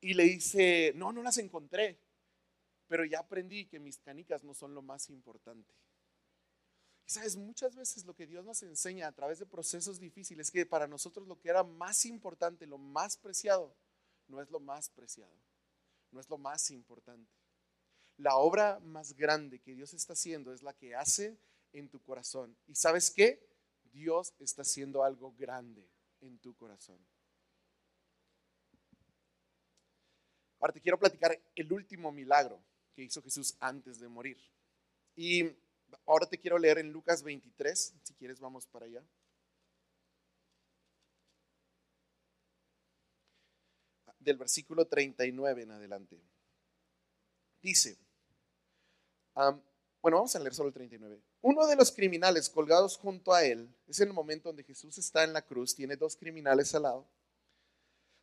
Y 0.00 0.14
le 0.14 0.22
dice, 0.24 0.92
no, 0.94 1.12
no 1.12 1.24
las 1.24 1.38
encontré, 1.38 1.98
pero 2.86 3.04
ya 3.04 3.18
aprendí 3.18 3.66
que 3.66 3.80
mis 3.80 3.98
canicas 3.98 4.44
no 4.44 4.54
son 4.54 4.74
lo 4.74 4.82
más 4.82 5.10
importante. 5.10 5.74
Sabes, 7.06 7.36
muchas 7.36 7.76
veces 7.76 8.04
lo 8.04 8.14
que 8.14 8.26
Dios 8.26 8.44
nos 8.44 8.62
enseña 8.64 9.06
a 9.06 9.12
través 9.12 9.38
de 9.38 9.46
procesos 9.46 10.00
difíciles 10.00 10.48
es 10.48 10.50
que 10.50 10.66
para 10.66 10.88
nosotros 10.88 11.28
lo 11.28 11.38
que 11.38 11.48
era 11.48 11.62
más 11.62 12.04
importante, 12.04 12.66
lo 12.66 12.78
más 12.78 13.16
preciado, 13.16 13.76
no 14.26 14.42
es 14.42 14.50
lo 14.50 14.58
más 14.58 14.90
preciado, 14.90 15.32
no 16.10 16.18
es 16.18 16.28
lo 16.28 16.36
más 16.36 16.70
importante. 16.72 17.32
La 18.18 18.36
obra 18.36 18.80
más 18.80 19.12
grande 19.12 19.60
que 19.60 19.74
Dios 19.74 19.94
está 19.94 20.14
haciendo 20.14 20.52
es 20.52 20.62
la 20.62 20.72
que 20.72 20.96
hace 20.96 21.38
en 21.72 21.88
tu 21.88 22.00
corazón. 22.02 22.56
¿Y 22.66 22.74
sabes 22.74 23.12
qué? 23.12 23.40
Dios 23.92 24.34
está 24.40 24.62
haciendo 24.62 25.04
algo 25.04 25.32
grande 25.38 25.88
en 26.20 26.38
tu 26.38 26.56
corazón. 26.56 26.98
Ahora 30.58 30.72
te 30.72 30.80
quiero 30.80 30.98
platicar 30.98 31.38
el 31.54 31.72
último 31.72 32.10
milagro 32.10 32.60
que 32.94 33.02
hizo 33.02 33.22
Jesús 33.22 33.56
antes 33.60 34.00
de 34.00 34.08
morir. 34.08 34.38
Y 35.14 35.44
Ahora 36.06 36.26
te 36.28 36.38
quiero 36.38 36.58
leer 36.58 36.78
en 36.78 36.92
Lucas 36.92 37.22
23, 37.22 37.94
si 38.02 38.14
quieres 38.14 38.40
vamos 38.40 38.66
para 38.66 38.86
allá. 38.86 39.02
Del 44.18 44.36
versículo 44.36 44.86
39 44.86 45.62
en 45.62 45.70
adelante. 45.70 46.20
Dice, 47.62 47.96
bueno, 50.02 50.18
vamos 50.18 50.34
a 50.36 50.38
leer 50.38 50.54
solo 50.54 50.68
el 50.68 50.74
39. 50.74 51.20
Uno 51.42 51.66
de 51.66 51.76
los 51.76 51.92
criminales 51.92 52.48
colgados 52.48 52.96
junto 52.96 53.32
a 53.32 53.44
él, 53.44 53.68
es 53.86 54.00
el 54.00 54.12
momento 54.12 54.48
donde 54.48 54.64
Jesús 54.64 54.98
está 54.98 55.24
en 55.24 55.32
la 55.32 55.42
cruz, 55.42 55.74
tiene 55.74 55.96
dos 55.96 56.16
criminales 56.16 56.74
al 56.74 56.82
lado, 56.82 57.06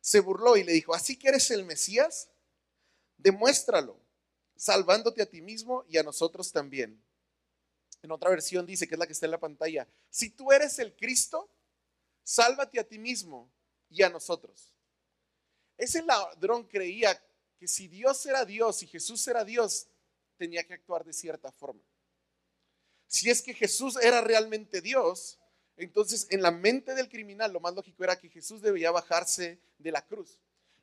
se 0.00 0.20
burló 0.20 0.56
y 0.56 0.64
le 0.64 0.72
dijo, 0.72 0.94
¿así 0.94 1.16
que 1.16 1.28
eres 1.28 1.50
el 1.50 1.64
Mesías? 1.64 2.28
Demuéstralo, 3.16 3.98
salvándote 4.56 5.22
a 5.22 5.26
ti 5.26 5.40
mismo 5.40 5.84
y 5.88 5.98
a 5.98 6.02
nosotros 6.02 6.52
también. 6.52 7.02
En 8.04 8.12
otra 8.12 8.28
versión 8.28 8.66
dice, 8.66 8.86
que 8.86 8.96
es 8.96 8.98
la 8.98 9.06
que 9.06 9.14
está 9.14 9.24
en 9.24 9.30
la 9.30 9.40
pantalla, 9.40 9.88
si 10.10 10.28
tú 10.28 10.52
eres 10.52 10.78
el 10.78 10.94
Cristo, 10.94 11.48
sálvate 12.22 12.78
a 12.78 12.84
ti 12.84 12.98
mismo 12.98 13.50
y 13.88 14.02
a 14.02 14.10
nosotros. 14.10 14.74
Ese 15.78 16.02
ladrón 16.02 16.64
creía 16.64 17.18
que 17.58 17.66
si 17.66 17.88
Dios 17.88 18.26
era 18.26 18.44
Dios 18.44 18.82
y 18.82 18.88
Jesús 18.88 19.26
era 19.26 19.42
Dios, 19.42 19.86
tenía 20.36 20.62
que 20.64 20.74
actuar 20.74 21.02
de 21.02 21.14
cierta 21.14 21.50
forma. 21.50 21.80
Si 23.06 23.30
es 23.30 23.40
que 23.40 23.54
Jesús 23.54 23.96
era 23.96 24.20
realmente 24.20 24.82
Dios, 24.82 25.38
entonces 25.78 26.26
en 26.28 26.42
la 26.42 26.50
mente 26.50 26.94
del 26.94 27.08
criminal 27.08 27.54
lo 27.54 27.60
más 27.60 27.74
lógico 27.74 28.04
era 28.04 28.20
que 28.20 28.28
Jesús 28.28 28.60
debía 28.60 28.90
bajarse 28.90 29.58
de 29.78 29.90
la 29.90 30.04
cruz. 30.04 30.38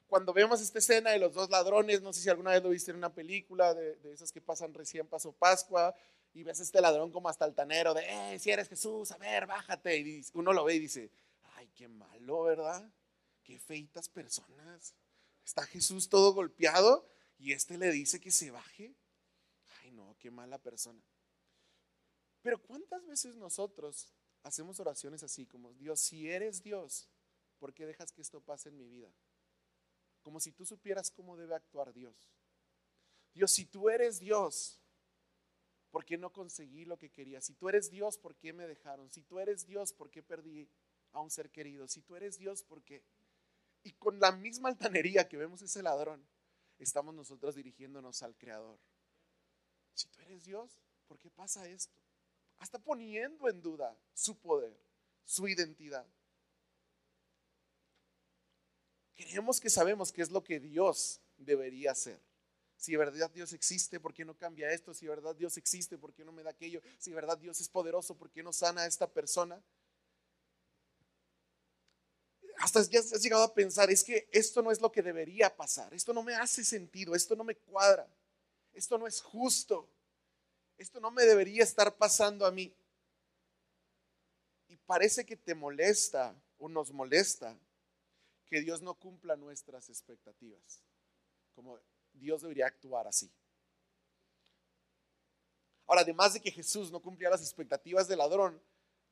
Cuando 0.07 0.33
vemos 0.33 0.59
esta 0.59 0.79
escena 0.79 1.11
de 1.11 1.19
los 1.19 1.35
dos 1.35 1.51
ladrones, 1.51 2.01
no 2.01 2.13
sé 2.13 2.21
si 2.21 2.29
alguna 2.29 2.49
vez 2.49 2.63
lo 2.63 2.69
viste 2.69 2.89
en 2.89 2.97
una 2.97 3.13
película 3.13 3.75
de, 3.75 3.95
esas 4.11 4.31
que 4.31 4.41
pasan 4.41 4.73
recién 4.73 5.05
pasó 5.05 5.31
Pascua, 5.31 5.95
y 6.33 6.43
ves 6.43 6.59
a 6.59 6.63
este 6.63 6.81
ladrón 6.81 7.11
como 7.11 7.29
hasta 7.29 7.45
altanero 7.45 7.93
de, 7.93 8.03
eh, 8.07 8.39
si 8.39 8.51
eres 8.51 8.69
Jesús, 8.69 9.11
a 9.11 9.17
ver, 9.17 9.45
bájate. 9.45 9.97
Y 9.97 10.25
uno 10.33 10.53
lo 10.53 10.63
ve 10.63 10.75
y 10.75 10.79
dice, 10.79 11.11
ay, 11.55 11.69
qué 11.75 11.87
malo, 11.87 12.43
¿verdad? 12.43 12.89
Qué 13.43 13.59
feitas 13.59 14.07
personas. 14.07 14.95
Está 15.43 15.65
Jesús 15.65 16.07
todo 16.07 16.33
golpeado 16.33 17.05
y 17.37 17.51
este 17.51 17.77
le 17.77 17.91
dice 17.91 18.19
que 18.19 18.31
se 18.31 18.51
baje. 18.51 18.95
Ay, 19.81 19.91
no, 19.91 20.15
qué 20.19 20.31
mala 20.31 20.57
persona. 20.57 21.01
Pero 22.41 22.61
¿cuántas 22.61 23.05
veces 23.05 23.35
nosotros 23.35 24.13
hacemos 24.43 24.79
oraciones 24.79 25.23
así 25.23 25.45
como, 25.45 25.73
Dios, 25.73 25.99
si 25.99 26.29
eres 26.29 26.63
Dios, 26.63 27.09
¿por 27.59 27.73
qué 27.73 27.85
dejas 27.85 28.11
que 28.11 28.21
esto 28.21 28.41
pase 28.41 28.69
en 28.69 28.77
mi 28.77 28.87
vida? 28.87 29.13
Como 30.21 30.39
si 30.39 30.51
tú 30.51 30.65
supieras 30.65 31.11
cómo 31.11 31.35
debe 31.35 31.55
actuar 31.55 31.93
Dios. 31.93 32.31
Dios, 33.33 33.51
si 33.51 33.65
tú 33.65 33.89
eres 33.89 34.19
Dios, 34.19 34.80
¿por 35.91 36.05
qué 36.05 36.17
no 36.17 36.31
conseguí 36.31 36.85
lo 36.85 36.97
que 36.97 37.11
quería? 37.11 37.41
Si 37.41 37.53
tú 37.53 37.69
eres 37.69 37.91
Dios, 37.91 38.17
¿por 38.17 38.35
qué 38.35 38.53
me 38.53 38.65
dejaron? 38.65 39.11
Si 39.11 39.21
tú 39.21 39.39
eres 39.39 39.67
Dios, 39.67 39.93
¿por 39.93 40.09
qué 40.09 40.23
perdí 40.23 40.69
a 41.11 41.19
un 41.19 41.29
ser 41.29 41.51
querido? 41.51 41.87
Si 41.87 42.01
tú 42.01 42.15
eres 42.15 42.37
Dios, 42.37 42.63
¿por 42.63 42.81
qué? 42.81 43.03
Y 43.83 43.91
con 43.93 44.19
la 44.19 44.31
misma 44.31 44.69
altanería 44.69 45.27
que 45.27 45.37
vemos 45.37 45.61
ese 45.61 45.83
ladrón, 45.83 46.25
estamos 46.79 47.13
nosotros 47.13 47.55
dirigiéndonos 47.55 48.23
al 48.23 48.35
Creador. 48.37 48.79
Si 49.93 50.07
tú 50.07 50.21
eres 50.21 50.45
Dios, 50.45 50.79
¿por 51.07 51.19
qué 51.19 51.29
pasa 51.29 51.67
esto? 51.67 51.93
Hasta 52.59 52.79
poniendo 52.79 53.49
en 53.49 53.61
duda 53.61 53.97
su 54.13 54.37
poder, 54.37 54.77
su 55.25 55.47
identidad. 55.47 56.07
Creemos 59.15 59.59
que 59.59 59.69
sabemos 59.69 60.11
qué 60.11 60.21
es 60.21 60.31
lo 60.31 60.43
que 60.43 60.59
Dios 60.59 61.19
debería 61.37 61.91
hacer. 61.91 62.19
Si 62.81 62.95
verdad 62.95 63.29
Dios 63.29 63.53
existe, 63.53 63.99
¿por 63.99 64.11
qué 64.11 64.25
no 64.25 64.35
cambia 64.35 64.71
esto? 64.71 64.91
Si 64.95 65.05
verdad 65.05 65.35
Dios 65.35 65.55
existe, 65.55 65.99
¿por 65.99 66.15
qué 66.15 66.25
no 66.25 66.31
me 66.31 66.41
da 66.41 66.49
aquello? 66.49 66.81
Si 66.97 67.11
de 67.11 67.15
verdad 67.15 67.37
Dios 67.37 67.61
es 67.61 67.69
poderoso, 67.69 68.15
¿por 68.15 68.31
qué 68.31 68.41
no 68.41 68.51
sana 68.51 68.81
a 68.81 68.85
esta 68.87 69.05
persona? 69.05 69.61
hasta 72.57 72.81
ya 72.83 72.99
has 72.99 73.21
llegado 73.21 73.43
a 73.43 73.53
pensar, 73.53 73.89
es 73.89 74.03
que 74.03 74.27
esto 74.31 74.61
no 74.61 74.71
es 74.71 74.81
lo 74.81 74.91
que 74.91 75.01
debería 75.01 75.55
pasar, 75.55 75.93
esto 75.93 76.13
no 76.13 76.23
me 76.23 76.35
hace 76.35 76.63
sentido, 76.63 77.15
esto 77.15 77.35
no 77.35 77.43
me 77.43 77.55
cuadra, 77.55 78.07
esto 78.73 78.97
no 78.97 79.07
es 79.07 79.21
justo, 79.21 79.87
esto 80.77 80.99
no 80.99 81.11
me 81.11 81.23
debería 81.23 81.63
estar 81.63 81.95
pasando 81.95 82.45
a 82.45 82.51
mí. 82.51 82.73
Y 84.69 84.75
parece 84.77 85.25
que 85.25 85.35
te 85.35 85.55
molesta 85.55 86.35
o 86.57 86.67
nos 86.67 86.91
molesta 86.91 87.57
que 88.47 88.61
Dios 88.61 88.81
no 88.81 88.95
cumpla 88.95 89.35
nuestras 89.35 89.89
expectativas, 89.89 90.83
como 91.55 91.79
Dios 92.13 92.41
debería 92.41 92.67
actuar 92.67 93.07
así. 93.07 93.31
Ahora, 95.87 96.01
además 96.01 96.33
de 96.33 96.41
que 96.41 96.51
Jesús 96.51 96.91
no 96.91 97.01
cumplía 97.01 97.29
las 97.29 97.41
expectativas 97.41 98.07
del 98.07 98.19
ladrón, 98.19 98.61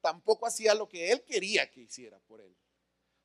tampoco 0.01 0.45
hacía 0.45 0.73
lo 0.73 0.87
que 0.87 1.11
él 1.11 1.23
quería 1.23 1.69
que 1.69 1.81
hiciera 1.81 2.19
por 2.19 2.41
él 2.41 2.55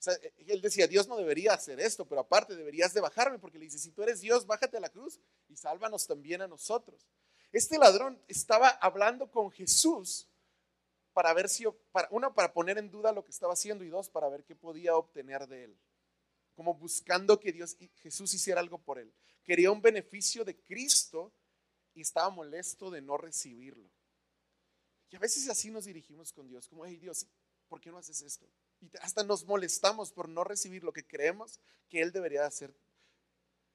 sea, 0.04 0.14
e, 0.14 0.32
él 0.46 0.60
decía, 0.60 0.86
Dios 0.86 1.08
no 1.08 1.16
debería 1.16 1.54
hacer 1.54 1.80
esto, 1.80 2.06
pero 2.06 2.20
aparte 2.20 2.54
deberías 2.54 2.94
de 2.94 3.00
bajarme, 3.00 3.38
porque 3.38 3.58
le 3.58 3.64
dice, 3.64 3.78
si 3.78 3.90
tú 3.90 4.02
eres 4.02 4.20
Dios, 4.20 4.46
bájate 4.46 4.76
a 4.76 4.80
la 4.80 4.90
cruz 4.90 5.18
y 5.48 5.56
sálvanos 5.56 6.06
también 6.06 6.42
a 6.42 6.48
nosotros. 6.48 7.06
Este 7.50 7.78
ladrón 7.78 8.20
estaba 8.28 8.68
hablando 8.68 9.30
con 9.30 9.50
Jesús 9.50 10.28
para 11.12 11.32
ver 11.32 11.48
si, 11.48 11.64
para, 11.92 12.08
uno, 12.10 12.34
para 12.34 12.52
poner 12.52 12.78
en 12.78 12.90
duda 12.90 13.12
lo 13.12 13.24
que 13.24 13.30
estaba 13.30 13.52
haciendo 13.52 13.84
y 13.84 13.88
dos, 13.88 14.08
para 14.08 14.28
ver 14.28 14.44
qué 14.44 14.54
podía 14.54 14.96
obtener 14.96 15.46
de 15.46 15.64
él. 15.64 15.78
Como 16.54 16.74
buscando 16.74 17.38
que 17.40 17.52
Dios, 17.52 17.76
Jesús 17.96 18.32
hiciera 18.34 18.60
algo 18.60 18.78
por 18.78 18.98
él. 18.98 19.12
Quería 19.44 19.70
un 19.70 19.82
beneficio 19.82 20.44
de 20.44 20.56
Cristo 20.56 21.32
y 21.94 22.00
estaba 22.00 22.30
molesto 22.30 22.90
de 22.90 23.02
no 23.02 23.16
recibirlo. 23.16 23.90
Y 25.10 25.16
a 25.16 25.20
veces 25.20 25.48
así 25.48 25.70
nos 25.70 25.84
dirigimos 25.84 26.32
con 26.32 26.48
Dios, 26.48 26.66
como, 26.66 26.84
hey 26.84 26.96
Dios, 26.96 27.26
¿por 27.68 27.80
qué 27.80 27.90
no 27.90 27.98
haces 27.98 28.20
esto? 28.22 28.48
Y 28.80 28.90
hasta 29.00 29.22
nos 29.22 29.44
molestamos 29.44 30.10
por 30.10 30.28
no 30.28 30.42
recibir 30.42 30.82
lo 30.82 30.92
que 30.92 31.06
creemos 31.06 31.60
que 31.88 32.00
Él 32.00 32.10
debería 32.10 32.46
hacer. 32.46 32.74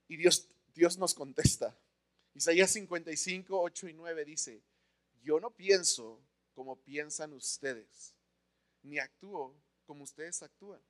Y 0.07 0.17
Dios, 0.17 0.47
Dios 0.73 0.97
nos 0.97 1.13
contesta. 1.13 1.77
Isaías 2.33 2.71
55, 2.71 3.59
8 3.59 3.87
y 3.87 3.93
9 3.93 4.25
dice, 4.25 4.61
yo 5.21 5.39
no 5.39 5.51
pienso 5.51 6.19
como 6.53 6.75
piensan 6.75 7.33
ustedes, 7.33 8.13
ni 8.83 8.99
actúo 8.99 9.55
como 9.85 10.03
ustedes 10.03 10.41
actúan. 10.43 10.81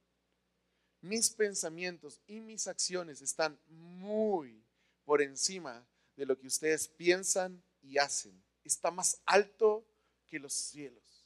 Mis 1.02 1.30
pensamientos 1.30 2.20
y 2.28 2.40
mis 2.40 2.68
acciones 2.68 3.22
están 3.22 3.60
muy 3.68 4.64
por 5.06 5.22
encima 5.22 5.88
de 6.16 6.26
lo 6.26 6.38
que 6.38 6.48
ustedes 6.48 6.88
piensan 6.88 7.64
y 7.82 7.98
hacen. 7.98 8.44
Está 8.64 8.92
más 8.92 9.22
alto 9.26 9.86
que 10.28 10.40
los 10.40 10.54
cielos. 10.54 11.26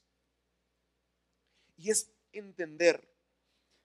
Y 1.76 1.90
es 1.90 2.08
entender 2.32 3.06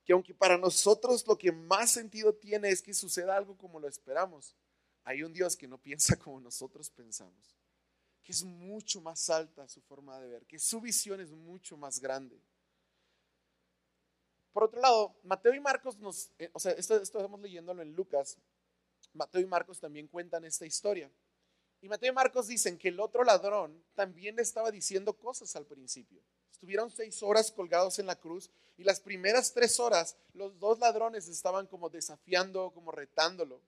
que 0.05 0.13
aunque 0.13 0.33
para 0.33 0.57
nosotros 0.57 1.25
lo 1.27 1.37
que 1.37 1.51
más 1.51 1.91
sentido 1.91 2.33
tiene 2.33 2.69
es 2.69 2.81
que 2.81 2.93
suceda 2.93 3.35
algo 3.35 3.57
como 3.57 3.79
lo 3.79 3.87
esperamos, 3.87 4.55
hay 5.03 5.23
un 5.23 5.33
Dios 5.33 5.55
que 5.55 5.67
no 5.67 5.77
piensa 5.77 6.15
como 6.17 6.39
nosotros 6.39 6.89
pensamos, 6.89 7.57
que 8.23 8.31
es 8.31 8.43
mucho 8.43 9.01
más 9.01 9.29
alta 9.29 9.67
su 9.67 9.81
forma 9.81 10.19
de 10.19 10.27
ver, 10.27 10.45
que 10.45 10.59
su 10.59 10.79
visión 10.81 11.19
es 11.19 11.31
mucho 11.31 11.77
más 11.77 11.99
grande. 11.99 12.39
Por 14.53 14.63
otro 14.63 14.81
lado, 14.81 15.15
Mateo 15.23 15.53
y 15.53 15.59
Marcos 15.59 15.97
nos, 15.97 16.31
eh, 16.39 16.49
o 16.53 16.59
sea, 16.59 16.71
esto, 16.71 16.97
estamos 17.01 17.39
leyéndolo 17.39 17.81
en 17.81 17.93
Lucas, 17.93 18.37
Mateo 19.13 19.41
y 19.41 19.45
Marcos 19.45 19.79
también 19.79 20.07
cuentan 20.07 20.45
esta 20.45 20.65
historia. 20.65 21.09
Y 21.81 21.87
Mateo 21.87 22.11
y 22.11 22.15
Marcos 22.15 22.47
dicen 22.47 22.77
que 22.77 22.89
el 22.89 22.99
otro 22.99 23.23
ladrón 23.23 23.83
también 23.95 24.35
le 24.35 24.41
estaba 24.41 24.71
diciendo 24.71 25.13
cosas 25.13 25.55
al 25.55 25.65
principio. 25.65 26.21
Estuvieron 26.51 26.91
seis 26.91 27.23
horas 27.23 27.51
colgados 27.51 27.99
en 27.99 28.05
la 28.05 28.17
cruz 28.17 28.49
y 28.77 28.83
las 28.83 28.99
primeras 28.99 29.53
tres 29.53 29.79
horas 29.79 30.17
los 30.33 30.59
dos 30.59 30.79
ladrones 30.79 31.27
estaban 31.27 31.67
como 31.67 31.89
desafiando, 31.89 32.71
como 32.71 32.91
retándolo. 32.91 33.61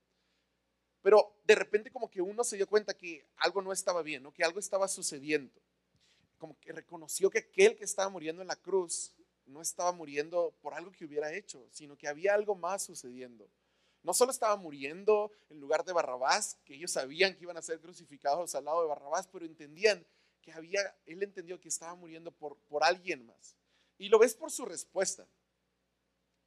Pero 1.01 1.33
de 1.45 1.55
repente 1.55 1.89
como 1.89 2.09
que 2.09 2.21
uno 2.21 2.43
se 2.43 2.57
dio 2.57 2.67
cuenta 2.67 2.93
que 2.93 3.25
algo 3.37 3.61
no 3.61 3.71
estaba 3.71 4.01
bien, 4.01 4.23
¿no? 4.23 4.33
que 4.33 4.43
algo 4.43 4.59
estaba 4.59 4.87
sucediendo. 4.87 5.53
Como 6.37 6.59
que 6.59 6.73
reconoció 6.73 7.29
que 7.29 7.39
aquel 7.39 7.75
que 7.75 7.85
estaba 7.85 8.09
muriendo 8.09 8.41
en 8.41 8.47
la 8.49 8.55
cruz 8.55 9.13
no 9.45 9.61
estaba 9.61 9.91
muriendo 9.91 10.53
por 10.61 10.73
algo 10.73 10.91
que 10.91 11.05
hubiera 11.05 11.33
hecho, 11.33 11.67
sino 11.71 11.97
que 11.97 12.07
había 12.07 12.33
algo 12.33 12.55
más 12.55 12.83
sucediendo. 12.83 13.49
No 14.03 14.13
solo 14.13 14.31
estaba 14.31 14.55
muriendo 14.55 15.31
en 15.49 15.59
lugar 15.59 15.85
de 15.85 15.93
Barrabás, 15.93 16.57
que 16.65 16.73
ellos 16.73 16.91
sabían 16.91 17.35
que 17.35 17.43
iban 17.43 17.57
a 17.57 17.61
ser 17.61 17.79
crucificados 17.79 18.55
al 18.55 18.65
lado 18.65 18.81
de 18.81 18.87
Barrabás, 18.87 19.27
pero 19.27 19.45
entendían 19.45 20.05
que 20.41 20.51
había, 20.51 20.95
él 21.05 21.21
entendió 21.21 21.59
que 21.59 21.69
estaba 21.69 21.93
muriendo 21.95 22.31
por, 22.31 22.57
por 22.67 22.83
alguien 22.83 23.25
más. 23.25 23.55
Y 23.97 24.09
lo 24.09 24.17
ves 24.17 24.33
por 24.33 24.49
su 24.49 24.65
respuesta. 24.65 25.27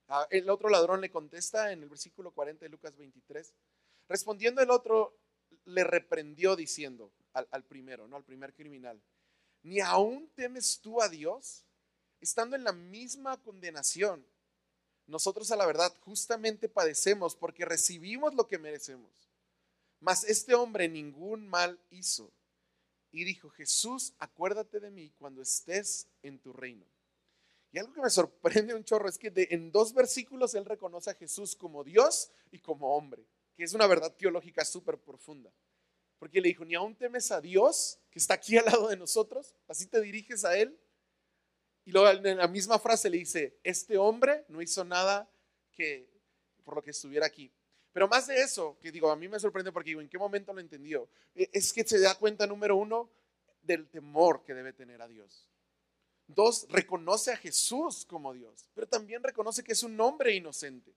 Ah, 0.09 0.26
el 0.30 0.50
otro 0.50 0.68
ladrón 0.68 1.00
le 1.00 1.11
contesta 1.11 1.72
en 1.72 1.83
el 1.83 1.88
versículo 1.88 2.33
40 2.33 2.64
de 2.64 2.68
Lucas 2.68 2.96
23. 2.96 3.54
Respondiendo 4.09 4.61
el 4.61 4.70
otro, 4.70 5.16
le 5.64 5.85
reprendió 5.85 6.57
diciendo 6.57 7.12
al, 7.33 7.46
al 7.52 7.64
primero, 7.64 8.09
no 8.09 8.16
al 8.16 8.24
primer 8.24 8.52
criminal, 8.52 9.00
¿ni 9.62 9.80
aún 9.80 10.28
temes 10.35 10.80
tú 10.80 11.00
a 11.00 11.09
Dios? 11.09 11.64
Estando 12.24 12.56
en 12.56 12.64
la 12.64 12.72
misma 12.72 13.37
condenación, 13.37 14.24
nosotros 15.06 15.50
a 15.50 15.56
la 15.56 15.66
verdad 15.66 15.94
justamente 16.00 16.70
padecemos 16.70 17.37
porque 17.37 17.66
recibimos 17.66 18.34
lo 18.34 18.48
que 18.48 18.56
merecemos. 18.56 19.10
Mas 20.00 20.24
este 20.24 20.54
hombre 20.54 20.88
ningún 20.88 21.46
mal 21.46 21.78
hizo 21.90 22.32
y 23.12 23.24
dijo, 23.24 23.50
Jesús, 23.50 24.14
acuérdate 24.18 24.80
de 24.80 24.90
mí 24.90 25.12
cuando 25.18 25.42
estés 25.42 26.06
en 26.22 26.38
tu 26.38 26.54
reino. 26.54 26.87
Y 27.72 27.78
algo 27.78 27.92
que 27.92 28.00
me 28.00 28.08
sorprende 28.08 28.74
un 28.74 28.84
chorro 28.84 29.10
es 29.10 29.18
que 29.18 29.30
en 29.50 29.70
dos 29.70 29.92
versículos 29.92 30.54
él 30.54 30.64
reconoce 30.64 31.10
a 31.10 31.14
Jesús 31.14 31.54
como 31.54 31.84
Dios 31.84 32.30
y 32.50 32.58
como 32.58 32.96
hombre, 32.96 33.22
que 33.54 33.64
es 33.64 33.74
una 33.74 33.87
verdad 33.87 34.14
teológica 34.16 34.64
súper 34.64 34.96
profunda. 34.96 35.52
Porque 36.18 36.40
le 36.40 36.48
dijo, 36.48 36.64
ni 36.64 36.74
aún 36.74 36.96
temes 36.96 37.30
a 37.30 37.42
Dios, 37.42 37.98
que 38.10 38.18
está 38.18 38.32
aquí 38.32 38.56
al 38.56 38.64
lado 38.64 38.88
de 38.88 38.96
nosotros, 38.96 39.54
así 39.68 39.87
te 39.87 40.00
diriges 40.00 40.46
a 40.46 40.56
Él. 40.56 40.80
Y 41.85 41.92
luego 41.92 42.09
en 42.27 42.38
la 42.38 42.49
misma 42.49 42.79
frase 42.79 43.11
le 43.11 43.18
dice, 43.18 43.59
este 43.62 43.99
hombre 43.99 44.44
no 44.49 44.62
hizo 44.62 44.85
nada 44.85 45.29
que 45.73 46.09
por 46.64 46.77
lo 46.77 46.83
que 46.83 46.90
estuviera 46.90 47.27
aquí. 47.27 47.53
Pero 47.92 48.09
más 48.09 48.27
de 48.27 48.40
eso, 48.40 48.77
que 48.81 48.90
digo, 48.90 49.11
a 49.11 49.16
mí 49.16 49.29
me 49.29 49.38
sorprende 49.38 49.70
porque 49.70 49.90
digo, 49.90 50.01
¿en 50.01 50.09
qué 50.09 50.18
momento 50.18 50.53
lo 50.53 50.61
entendió? 50.61 51.09
E, 51.35 51.49
es 51.53 51.73
que 51.73 51.85
se 51.85 52.01
da 52.01 52.14
cuenta, 52.16 52.47
número 52.47 52.77
uno, 52.77 53.11
del 53.62 53.88
temor 53.88 54.42
que 54.44 54.55
debe 54.55 54.73
tener 54.73 55.01
a 55.01 55.09
Dios. 55.09 55.49
Dos, 56.27 56.66
reconoce 56.70 57.33
a 57.33 57.37
Jesús 57.37 58.05
como 58.07 58.33
Dios, 58.33 58.68
pero 58.75 58.88
también 58.88 59.23
reconoce 59.23 59.62
que 59.62 59.73
es 59.73 59.83
un 59.83 60.01
hombre 60.01 60.35
inocente. 60.35 60.94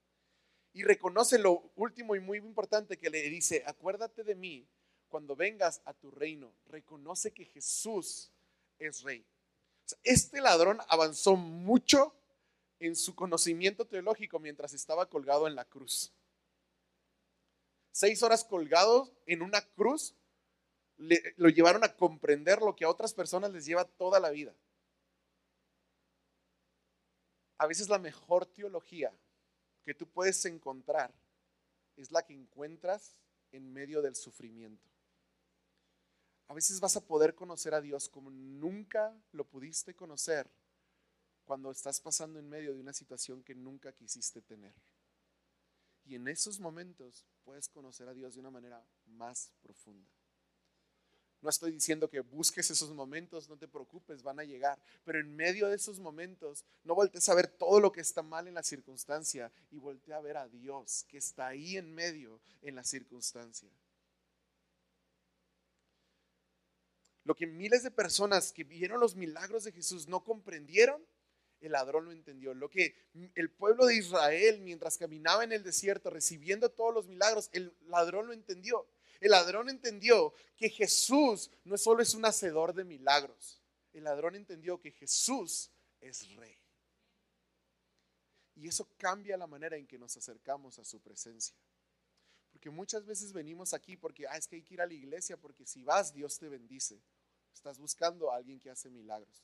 Y 0.73 0.83
reconoce 0.83 1.37
lo 1.37 1.71
último 1.75 2.15
y 2.15 2.19
muy 2.19 2.37
importante 2.37 2.97
que 2.97 3.09
le 3.09 3.21
dice, 3.29 3.63
acuérdate 3.65 4.23
de 4.23 4.35
mí 4.35 4.67
cuando 5.07 5.35
vengas 5.35 5.81
a 5.85 5.93
tu 5.93 6.11
reino. 6.11 6.53
Reconoce 6.67 7.31
que 7.31 7.45
Jesús 7.45 8.31
es 8.79 9.01
rey. 9.01 9.25
Este 10.03 10.41
ladrón 10.41 10.79
avanzó 10.89 11.35
mucho 11.35 12.13
en 12.79 12.95
su 12.95 13.15
conocimiento 13.15 13.85
teológico 13.85 14.39
mientras 14.39 14.73
estaba 14.73 15.09
colgado 15.09 15.47
en 15.47 15.55
la 15.55 15.65
cruz. 15.65 16.13
Seis 17.91 18.21
horas 18.21 18.43
colgado 18.43 19.11
en 19.25 19.41
una 19.41 19.61
cruz 19.61 20.15
lo 20.97 21.49
llevaron 21.49 21.83
a 21.83 21.95
comprender 21.95 22.61
lo 22.61 22.75
que 22.75 22.85
a 22.85 22.89
otras 22.89 23.13
personas 23.13 23.51
les 23.51 23.65
lleva 23.65 23.85
toda 23.85 24.19
la 24.19 24.29
vida. 24.29 24.53
A 27.59 27.65
veces 27.65 27.89
la 27.89 27.97
mejor 27.97 28.45
teología 28.45 29.11
que 29.83 29.93
tú 29.93 30.07
puedes 30.07 30.43
encontrar 30.45 31.13
es 31.95 32.11
la 32.11 32.23
que 32.23 32.33
encuentras 32.33 33.15
en 33.51 33.73
medio 33.73 34.01
del 34.01 34.15
sufrimiento. 34.15 34.96
A 36.47 36.53
veces 36.53 36.79
vas 36.79 36.95
a 36.95 37.05
poder 37.05 37.35
conocer 37.35 37.73
a 37.73 37.81
Dios 37.81 38.07
como 38.07 38.29
nunca 38.29 39.13
lo 39.33 39.45
pudiste 39.45 39.95
conocer 39.95 40.49
cuando 41.43 41.71
estás 41.71 41.99
pasando 41.99 42.39
en 42.39 42.49
medio 42.49 42.73
de 42.73 42.79
una 42.79 42.93
situación 42.93 43.43
que 43.43 43.55
nunca 43.55 43.91
quisiste 43.91 44.41
tener. 44.41 44.73
Y 46.05 46.15
en 46.15 46.27
esos 46.27 46.59
momentos 46.59 47.25
puedes 47.43 47.67
conocer 47.67 48.07
a 48.07 48.13
Dios 48.13 48.33
de 48.33 48.39
una 48.39 48.51
manera 48.51 48.85
más 49.05 49.51
profunda. 49.61 50.09
No 51.41 51.49
estoy 51.49 51.71
diciendo 51.71 52.09
que 52.09 52.21
busques 52.21 52.71
esos 52.71 52.89
momentos, 52.93 53.47
no 53.47 53.57
te 53.57 53.67
preocupes, 53.67 54.23
van 54.23 54.39
a 54.39 54.43
llegar. 54.43 54.81
Pero 55.03 55.19
en 55.19 55.35
medio 55.35 55.67
de 55.67 55.75
esos 55.75 55.99
momentos, 55.99 56.65
no 56.83 56.95
voltees 56.95 57.27
a 57.29 57.35
ver 57.35 57.47
todo 57.47 57.79
lo 57.79 57.91
que 57.91 58.01
está 58.01 58.23
mal 58.23 58.47
en 58.47 58.55
la 58.55 58.63
circunstancia 58.63 59.51
y 59.69 59.77
voltea 59.77 60.17
a 60.17 60.21
ver 60.21 60.37
a 60.37 60.47
Dios 60.47 61.05
que 61.07 61.17
está 61.17 61.47
ahí 61.47 61.77
en 61.77 61.93
medio 61.93 62.39
en 62.61 62.75
la 62.75 62.83
circunstancia. 62.83 63.69
Lo 67.27 67.35
que 67.35 67.45
miles 67.45 67.83
de 67.83 67.91
personas 67.91 68.53
que 68.53 68.63
vieron 68.63 69.01
los 69.01 69.17
milagros 69.17 69.65
de 69.65 69.73
Jesús 69.73 70.07
no 70.07 70.23
comprendieron, 70.23 71.05
el 71.59 71.73
ladrón 71.73 72.05
lo 72.05 72.13
entendió. 72.13 72.53
Lo 72.53 72.69
que 72.69 72.95
el 73.35 73.51
pueblo 73.51 73.85
de 73.85 73.97
Israel, 73.97 74.61
mientras 74.61 74.97
caminaba 74.97 75.43
en 75.43 75.51
el 75.51 75.61
desierto 75.61 76.09
recibiendo 76.09 76.69
todos 76.69 76.93
los 76.93 77.05
milagros, 77.05 77.49
el 77.51 77.75
ladrón 77.87 78.27
lo 78.27 78.33
entendió. 78.33 78.87
El 79.19 79.31
ladrón 79.31 79.67
entendió 79.67 80.33
que 80.55 80.69
Jesús 80.69 81.51
no 81.65 81.77
solo 81.77 82.01
es 82.01 82.13
un 82.13 82.23
hacedor 82.23 82.73
de 82.73 82.85
milagros, 82.85 83.61
el 83.91 84.05
ladrón 84.05 84.35
entendió 84.35 84.79
que 84.79 84.91
Jesús 84.91 85.69
es 85.99 86.33
rey. 86.37 86.57
Y 88.55 88.69
eso 88.69 88.87
cambia 88.97 89.35
la 89.35 89.47
manera 89.47 89.75
en 89.75 89.85
que 89.85 89.97
nos 89.97 90.15
acercamos 90.15 90.79
a 90.79 90.85
su 90.85 91.01
presencia. 91.01 91.57
Porque 92.53 92.69
muchas 92.69 93.05
veces 93.05 93.33
venimos 93.33 93.73
aquí 93.73 93.97
porque 93.97 94.25
ah, 94.27 94.37
es 94.37 94.47
que 94.47 94.55
hay 94.55 94.63
que 94.63 94.75
ir 94.75 94.81
a 94.81 94.85
la 94.85 94.93
iglesia 94.93 95.35
porque 95.35 95.65
si 95.65 95.83
vas 95.83 96.13
Dios 96.13 96.39
te 96.39 96.47
bendice. 96.47 97.01
Estás 97.57 97.79
buscando 97.79 98.31
a 98.31 98.35
alguien 98.35 98.59
que 98.59 98.69
hace 98.69 98.87
milagros. 98.87 99.43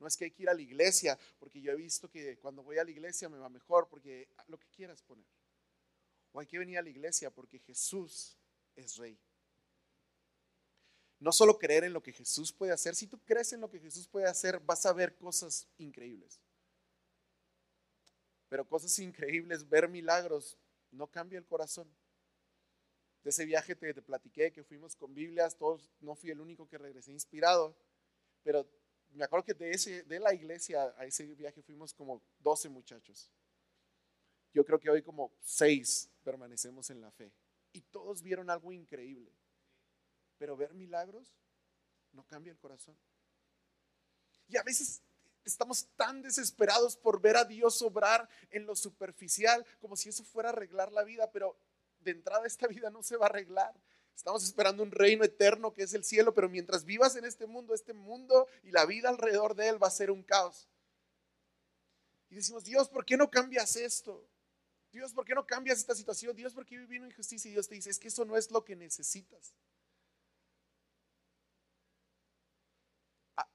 No 0.00 0.08
es 0.08 0.16
que 0.16 0.24
hay 0.24 0.32
que 0.32 0.42
ir 0.42 0.48
a 0.48 0.54
la 0.54 0.60
iglesia, 0.60 1.16
porque 1.38 1.60
yo 1.60 1.70
he 1.70 1.76
visto 1.76 2.10
que 2.10 2.36
cuando 2.38 2.64
voy 2.64 2.78
a 2.78 2.84
la 2.84 2.90
iglesia 2.90 3.28
me 3.28 3.38
va 3.38 3.48
mejor, 3.48 3.88
porque 3.88 4.28
lo 4.48 4.58
que 4.58 4.66
quieras 4.68 5.00
poner. 5.02 5.24
O 6.32 6.40
hay 6.40 6.46
que 6.48 6.58
venir 6.58 6.78
a 6.78 6.82
la 6.82 6.90
iglesia 6.90 7.30
porque 7.30 7.60
Jesús 7.60 8.36
es 8.74 8.96
rey. 8.96 9.16
No 11.20 11.30
solo 11.30 11.56
creer 11.56 11.84
en 11.84 11.92
lo 11.92 12.02
que 12.02 12.12
Jesús 12.12 12.52
puede 12.52 12.72
hacer, 12.72 12.96
si 12.96 13.06
tú 13.06 13.20
crees 13.20 13.52
en 13.52 13.60
lo 13.60 13.70
que 13.70 13.78
Jesús 13.78 14.08
puede 14.08 14.26
hacer, 14.26 14.58
vas 14.58 14.84
a 14.84 14.92
ver 14.92 15.14
cosas 15.14 15.68
increíbles. 15.78 16.40
Pero 18.48 18.66
cosas 18.66 18.98
increíbles, 18.98 19.68
ver 19.68 19.88
milagros, 19.88 20.58
no 20.90 21.06
cambia 21.06 21.38
el 21.38 21.46
corazón 21.46 21.88
de 23.24 23.30
ese 23.30 23.46
viaje 23.46 23.74
te, 23.74 23.92
te, 23.94 24.02
platiqué 24.02 24.52
que 24.52 24.62
fuimos 24.62 24.94
con 24.94 25.14
Biblias, 25.14 25.56
todos, 25.56 25.90
no 26.00 26.14
fui 26.14 26.30
el 26.30 26.40
único 26.40 26.68
que 26.68 26.76
regresé 26.76 27.10
inspirado, 27.10 27.74
pero 28.42 28.68
me 29.14 29.24
acuerdo 29.24 29.46
que 29.46 29.54
de, 29.54 29.70
ese, 29.70 30.02
de 30.02 30.20
la 30.20 30.34
iglesia 30.34 30.94
a 30.98 31.06
ese 31.06 31.24
viaje 31.34 31.62
fuimos 31.62 31.94
como 31.94 32.22
12 32.40 32.68
muchachos. 32.68 33.32
Yo 34.52 34.64
creo 34.64 34.78
que 34.78 34.90
hoy 34.90 35.02
como 35.02 35.32
6 35.40 36.10
permanecemos 36.22 36.90
en 36.90 37.00
la 37.00 37.10
fe. 37.10 37.32
Y 37.72 37.80
todos 37.80 38.22
vieron 38.22 38.50
algo 38.50 38.72
increíble. 38.72 39.32
Pero 40.38 40.56
ver 40.56 40.74
milagros 40.74 41.34
no 42.12 42.24
cambia 42.26 42.52
el 42.52 42.58
corazón. 42.58 42.96
Y 44.48 44.56
a 44.56 44.62
veces 44.62 45.00
estamos 45.44 45.86
tan 45.96 46.22
desesperados 46.22 46.96
por 46.96 47.20
ver 47.20 47.36
a 47.36 47.44
Dios 47.44 47.80
obrar 47.82 48.28
en 48.50 48.66
lo 48.66 48.76
superficial, 48.76 49.64
como 49.80 49.96
si 49.96 50.08
eso 50.08 50.24
fuera 50.24 50.50
arreglar 50.50 50.92
la 50.92 51.04
vida, 51.04 51.30
pero 51.32 51.56
de 52.04 52.12
entrada 52.12 52.46
esta 52.46 52.66
vida 52.66 52.90
no 52.90 53.02
se 53.02 53.16
va 53.16 53.26
a 53.26 53.28
arreglar. 53.30 53.74
Estamos 54.14 54.44
esperando 54.44 54.82
un 54.82 54.92
reino 54.92 55.24
eterno 55.24 55.72
que 55.72 55.82
es 55.82 55.94
el 55.94 56.04
cielo, 56.04 56.32
pero 56.34 56.48
mientras 56.48 56.84
vivas 56.84 57.16
en 57.16 57.24
este 57.24 57.46
mundo, 57.46 57.74
este 57.74 57.92
mundo 57.92 58.46
y 58.62 58.70
la 58.70 58.86
vida 58.86 59.08
alrededor 59.08 59.54
de 59.54 59.68
él 59.68 59.82
va 59.82 59.88
a 59.88 59.90
ser 59.90 60.10
un 60.10 60.22
caos. 60.22 60.68
Y 62.30 62.36
decimos, 62.36 62.64
Dios, 62.64 62.88
¿por 62.88 63.04
qué 63.04 63.16
no 63.16 63.30
cambias 63.30 63.76
esto? 63.76 64.28
Dios, 64.92 65.12
¿por 65.12 65.24
qué 65.24 65.34
no 65.34 65.44
cambias 65.44 65.78
esta 65.78 65.94
situación? 65.94 66.36
Dios, 66.36 66.54
¿por 66.54 66.64
qué 66.64 66.78
vivimos 66.78 67.08
injusticia? 67.08 67.48
Y 67.48 67.52
Dios 67.52 67.68
te 67.68 67.74
dice, 67.74 67.90
es 67.90 67.98
que 67.98 68.08
eso 68.08 68.24
no 68.24 68.36
es 68.36 68.50
lo 68.52 68.64
que 68.64 68.76
necesitas. 68.76 69.52
Ah, 73.36 73.48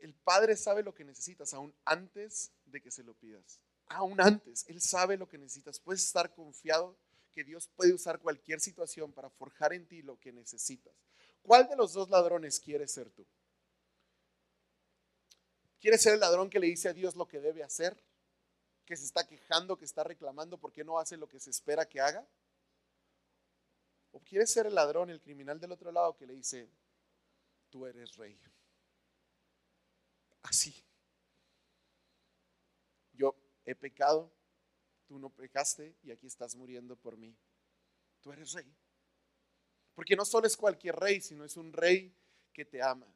el 0.00 0.14
Padre 0.14 0.56
sabe 0.56 0.82
lo 0.82 0.94
que 0.94 1.04
necesitas 1.04 1.52
aún 1.52 1.74
antes 1.84 2.50
de 2.64 2.80
que 2.80 2.90
se 2.90 3.02
lo 3.02 3.14
pidas. 3.14 3.60
Aún 3.86 4.20
antes, 4.20 4.64
Él 4.68 4.80
sabe 4.80 5.18
lo 5.18 5.28
que 5.28 5.36
necesitas. 5.36 5.80
Puedes 5.80 6.04
estar 6.04 6.34
confiado 6.34 6.96
que 7.38 7.44
Dios 7.44 7.68
puede 7.76 7.94
usar 7.94 8.18
cualquier 8.18 8.58
situación 8.58 9.12
para 9.12 9.30
forjar 9.30 9.72
en 9.72 9.86
ti 9.86 10.02
lo 10.02 10.18
que 10.18 10.32
necesitas. 10.32 10.92
¿Cuál 11.40 11.68
de 11.68 11.76
los 11.76 11.92
dos 11.92 12.10
ladrones 12.10 12.58
quieres 12.58 12.90
ser 12.90 13.12
tú? 13.12 13.24
¿Quieres 15.78 16.02
ser 16.02 16.14
el 16.14 16.18
ladrón 16.18 16.50
que 16.50 16.58
le 16.58 16.66
dice 16.66 16.88
a 16.88 16.92
Dios 16.92 17.14
lo 17.14 17.28
que 17.28 17.38
debe 17.38 17.62
hacer? 17.62 17.96
¿Que 18.84 18.96
se 18.96 19.04
está 19.04 19.24
quejando, 19.24 19.78
que 19.78 19.84
está 19.84 20.02
reclamando 20.02 20.58
porque 20.58 20.82
no 20.82 20.98
hace 20.98 21.16
lo 21.16 21.28
que 21.28 21.38
se 21.38 21.50
espera 21.50 21.88
que 21.88 22.00
haga? 22.00 22.26
¿O 24.10 24.18
quieres 24.18 24.50
ser 24.50 24.66
el 24.66 24.74
ladrón, 24.74 25.08
el 25.08 25.20
criminal 25.20 25.60
del 25.60 25.70
otro 25.70 25.92
lado 25.92 26.16
que 26.16 26.26
le 26.26 26.34
dice, 26.34 26.68
tú 27.70 27.86
eres 27.86 28.16
rey? 28.16 28.36
Así. 30.42 30.74
Yo 33.12 33.36
he 33.64 33.76
pecado, 33.76 34.28
tú 35.08 35.18
no 35.18 35.30
pecaste 35.30 35.96
y 36.02 36.12
aquí 36.12 36.26
estás 36.26 36.54
muriendo 36.54 36.94
por 36.94 37.16
mí. 37.16 37.34
Tú 38.20 38.30
eres 38.30 38.52
rey. 38.52 38.70
Porque 39.94 40.14
no 40.14 40.24
solo 40.24 40.46
es 40.46 40.56
cualquier 40.56 40.94
rey, 40.94 41.20
sino 41.20 41.44
es 41.44 41.56
un 41.56 41.72
rey 41.72 42.14
que 42.52 42.64
te 42.64 42.80
ama. 42.82 43.06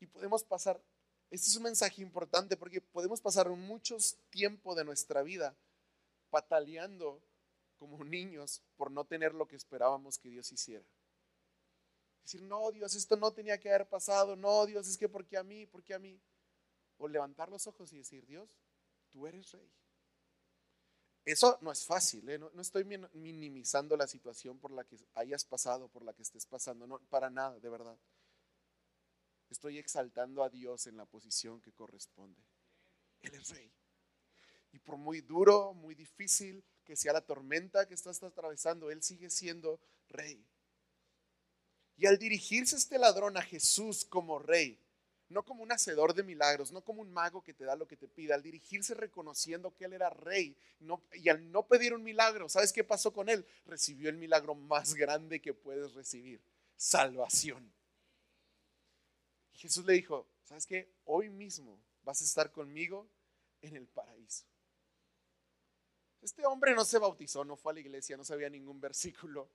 Y 0.00 0.06
podemos 0.06 0.42
pasar, 0.42 0.82
este 1.30 1.48
es 1.48 1.56
un 1.56 1.62
mensaje 1.62 2.02
importante 2.02 2.56
porque 2.56 2.80
podemos 2.80 3.20
pasar 3.20 3.48
muchos 3.50 4.16
tiempo 4.30 4.74
de 4.74 4.84
nuestra 4.84 5.22
vida 5.22 5.54
pataleando 6.30 7.22
como 7.76 8.02
niños 8.02 8.62
por 8.76 8.90
no 8.90 9.04
tener 9.04 9.34
lo 9.34 9.46
que 9.46 9.56
esperábamos 9.56 10.18
que 10.18 10.30
Dios 10.30 10.50
hiciera. 10.50 10.84
Decir, 12.22 12.42
no, 12.42 12.70
Dios, 12.72 12.94
esto 12.94 13.16
no 13.16 13.32
tenía 13.32 13.58
que 13.58 13.68
haber 13.68 13.88
pasado. 13.88 14.36
No, 14.36 14.64
Dios, 14.66 14.88
es 14.88 14.96
que 14.96 15.08
porque 15.08 15.36
a 15.36 15.42
mí, 15.42 15.66
porque 15.66 15.92
a 15.94 15.98
mí. 15.98 16.20
O 16.98 17.08
levantar 17.08 17.48
los 17.48 17.66
ojos 17.66 17.92
y 17.92 17.98
decir, 17.98 18.24
Dios, 18.26 18.48
tú 19.10 19.26
eres 19.26 19.50
rey. 19.50 19.68
Eso 21.24 21.58
no 21.62 21.70
es 21.70 21.84
fácil, 21.84 22.28
¿eh? 22.28 22.38
no, 22.38 22.50
estoy 22.60 22.84
minimizando 22.84 23.96
la 23.96 24.08
situación 24.08 24.58
por 24.58 24.72
la 24.72 24.84
que 24.84 24.96
hayas 25.14 25.44
pasado, 25.44 25.88
por 25.88 26.04
la 26.04 26.12
que 26.12 26.22
estés 26.22 26.46
pasando, 26.46 26.86
no, 26.86 26.98
para 27.08 27.30
nada, 27.30 27.60
de 27.60 27.68
verdad. 27.68 27.96
Estoy 29.48 29.78
exaltando 29.78 30.42
a 30.42 30.48
Dios 30.48 30.86
en 30.88 30.96
la 30.96 31.06
posición 31.06 31.60
que 31.60 31.72
corresponde. 31.72 32.42
Él 33.20 33.34
es 33.34 33.50
rey. 33.50 33.72
Y 34.72 34.78
por 34.80 34.96
muy 34.96 35.20
duro, 35.20 35.74
muy 35.74 35.94
difícil 35.94 36.64
que 36.84 36.96
sea 36.96 37.12
la 37.12 37.24
tormenta 37.24 37.86
que 37.86 37.94
estás 37.94 38.20
atravesando, 38.22 38.90
Él 38.90 39.02
sigue 39.02 39.30
siendo 39.30 39.78
rey. 40.08 40.44
Y 41.96 42.06
al 42.06 42.18
dirigirse 42.18 42.74
este 42.74 42.98
ladrón 42.98 43.36
a 43.36 43.42
Jesús 43.42 44.04
como 44.04 44.38
rey, 44.40 44.81
no 45.32 45.44
como 45.44 45.62
un 45.62 45.72
hacedor 45.72 46.14
de 46.14 46.22
milagros, 46.22 46.72
no 46.72 46.82
como 46.82 47.02
un 47.02 47.12
mago 47.12 47.42
que 47.42 47.54
te 47.54 47.64
da 47.64 47.74
lo 47.74 47.86
que 47.86 47.96
te 47.96 48.08
pida, 48.08 48.34
al 48.34 48.42
dirigirse 48.42 48.94
reconociendo 48.94 49.74
que 49.74 49.86
él 49.86 49.94
era 49.94 50.10
rey 50.10 50.56
y 51.14 51.28
al 51.28 51.50
no 51.50 51.66
pedir 51.66 51.94
un 51.94 52.02
milagro, 52.02 52.48
¿sabes 52.48 52.72
qué 52.72 52.84
pasó 52.84 53.12
con 53.12 53.28
él? 53.28 53.46
Recibió 53.66 54.08
el 54.08 54.16
milagro 54.16 54.54
más 54.54 54.94
grande 54.94 55.40
que 55.40 55.54
puedes 55.54 55.94
recibir, 55.94 56.40
salvación. 56.76 57.72
Jesús 59.54 59.84
le 59.84 59.94
dijo, 59.94 60.26
¿sabes 60.44 60.66
qué? 60.66 60.88
Hoy 61.04 61.28
mismo 61.28 61.78
vas 62.02 62.20
a 62.20 62.24
estar 62.24 62.50
conmigo 62.52 63.08
en 63.60 63.76
el 63.76 63.86
paraíso. 63.86 64.44
Este 66.20 66.46
hombre 66.46 66.74
no 66.74 66.84
se 66.84 66.98
bautizó, 66.98 67.44
no 67.44 67.56
fue 67.56 67.72
a 67.72 67.74
la 67.74 67.80
iglesia, 67.80 68.16
no 68.16 68.24
sabía 68.24 68.48
ningún 68.48 68.80
versículo, 68.80 69.48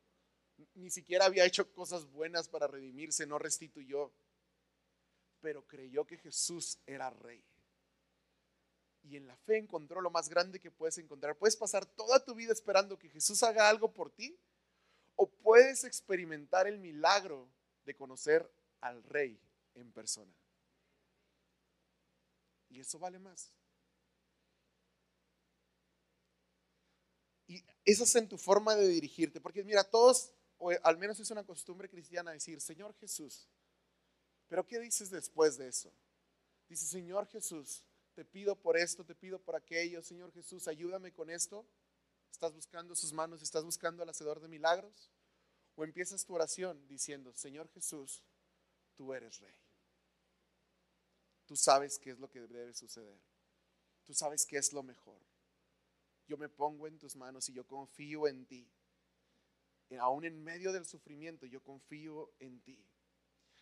ni 0.76 0.90
siquiera 0.90 1.26
había 1.26 1.46
hecho 1.46 1.72
cosas 1.72 2.06
buenas 2.06 2.50
para 2.50 2.68
redimirse, 2.68 3.26
no 3.26 3.38
restituyó 3.40 4.12
pero 5.48 5.66
creyó 5.66 6.06
que 6.06 6.18
Jesús 6.18 6.78
era 6.86 7.10
rey. 7.10 7.42
Y 9.04 9.16
en 9.16 9.28
la 9.28 9.38
fe 9.38 9.56
encontró 9.56 10.02
lo 10.02 10.12
más 10.12 10.28
grande 10.28 10.60
que 10.60 10.72
puedes 10.72 10.98
encontrar. 10.98 11.38
Puedes 11.38 11.56
pasar 11.56 11.86
toda 11.86 12.22
tu 12.22 12.36
vida 12.36 12.52
esperando 12.52 13.00
que 13.00 13.08
Jesús 13.08 13.42
haga 13.44 13.70
algo 13.70 13.94
por 13.94 14.12
ti, 14.12 14.38
o 15.16 15.30
puedes 15.30 15.86
experimentar 15.86 16.68
el 16.68 16.80
milagro 16.80 17.48
de 17.86 17.96
conocer 17.96 18.52
al 18.82 19.02
rey 19.04 19.40
en 19.76 19.90
persona. 19.94 20.34
Y 22.68 22.82
eso 22.82 23.00
vale 23.00 23.18
más. 23.18 23.50
Y 27.48 27.64
esa 27.86 28.04
es 28.04 28.16
en 28.18 28.28
tu 28.28 28.38
forma 28.38 28.76
de 28.76 28.90
dirigirte. 28.90 29.40
Porque 29.40 29.64
mira, 29.64 29.86
todos, 29.86 30.30
o 30.58 30.72
al 30.84 30.98
menos 30.98 31.22
es 31.22 31.32
una 31.32 31.46
costumbre 31.46 31.88
cristiana 31.88 32.32
decir, 32.32 32.60
Señor 32.60 32.94
Jesús. 32.96 33.48
Pero 34.48 34.66
¿qué 34.66 34.80
dices 34.80 35.10
después 35.10 35.58
de 35.58 35.68
eso? 35.68 35.92
Dice, 36.70 36.86
Señor 36.86 37.28
Jesús, 37.28 37.84
te 38.14 38.26
pido 38.26 38.56
por 38.56 38.78
esto, 38.78 39.06
te 39.06 39.16
pido 39.16 39.40
por 39.40 39.56
aquello. 39.56 40.02
Señor 40.02 40.32
Jesús, 40.34 40.68
ayúdame 40.68 41.14
con 41.14 41.30
esto. 41.30 41.66
¿Estás 42.32 42.54
buscando 42.54 42.96
sus 42.96 43.14
manos? 43.14 43.42
¿Estás 43.42 43.64
buscando 43.64 44.04
al 44.04 44.10
hacedor 44.10 44.40
de 44.40 44.48
milagros? 44.48 45.12
O 45.76 45.84
empiezas 45.84 46.26
tu 46.26 46.34
oración 46.34 46.88
diciendo, 46.88 47.34
Señor 47.36 47.70
Jesús, 47.70 48.24
tú 48.96 49.14
eres 49.14 49.40
rey. 49.40 49.56
Tú 51.46 51.56
sabes 51.56 52.00
qué 52.00 52.12
es 52.12 52.20
lo 52.20 52.30
que 52.30 52.42
debe 52.42 52.74
suceder. 52.74 53.20
Tú 54.04 54.14
sabes 54.14 54.46
qué 54.46 54.58
es 54.58 54.74
lo 54.74 54.84
mejor. 54.84 55.22
Yo 56.28 56.38
me 56.38 56.50
pongo 56.50 56.88
en 56.88 56.98
tus 56.98 57.16
manos 57.16 57.48
y 57.50 57.54
yo 57.54 57.66
confío 57.66 58.28
en 58.28 58.46
ti. 58.46 58.70
aún 60.00 60.26
en 60.26 60.44
medio 60.44 60.74
del 60.74 60.86
sufrimiento, 60.86 61.46
yo 61.46 61.62
confío 61.64 62.34
en 62.40 62.60
ti. 62.62 62.84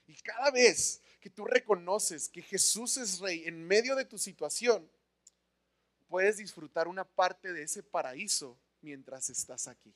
Y 0.07 0.15
cada 0.17 0.51
vez 0.51 1.01
que 1.19 1.29
tú 1.29 1.45
reconoces 1.45 2.29
que 2.29 2.41
Jesús 2.41 2.97
es 2.97 3.19
rey 3.19 3.43
en 3.45 3.65
medio 3.65 3.95
de 3.95 4.05
tu 4.05 4.17
situación, 4.17 4.89
puedes 6.07 6.37
disfrutar 6.37 6.87
una 6.87 7.03
parte 7.03 7.51
de 7.51 7.63
ese 7.63 7.81
paraíso 7.83 8.57
mientras 8.81 9.29
estás 9.29 9.67
aquí. 9.67 9.93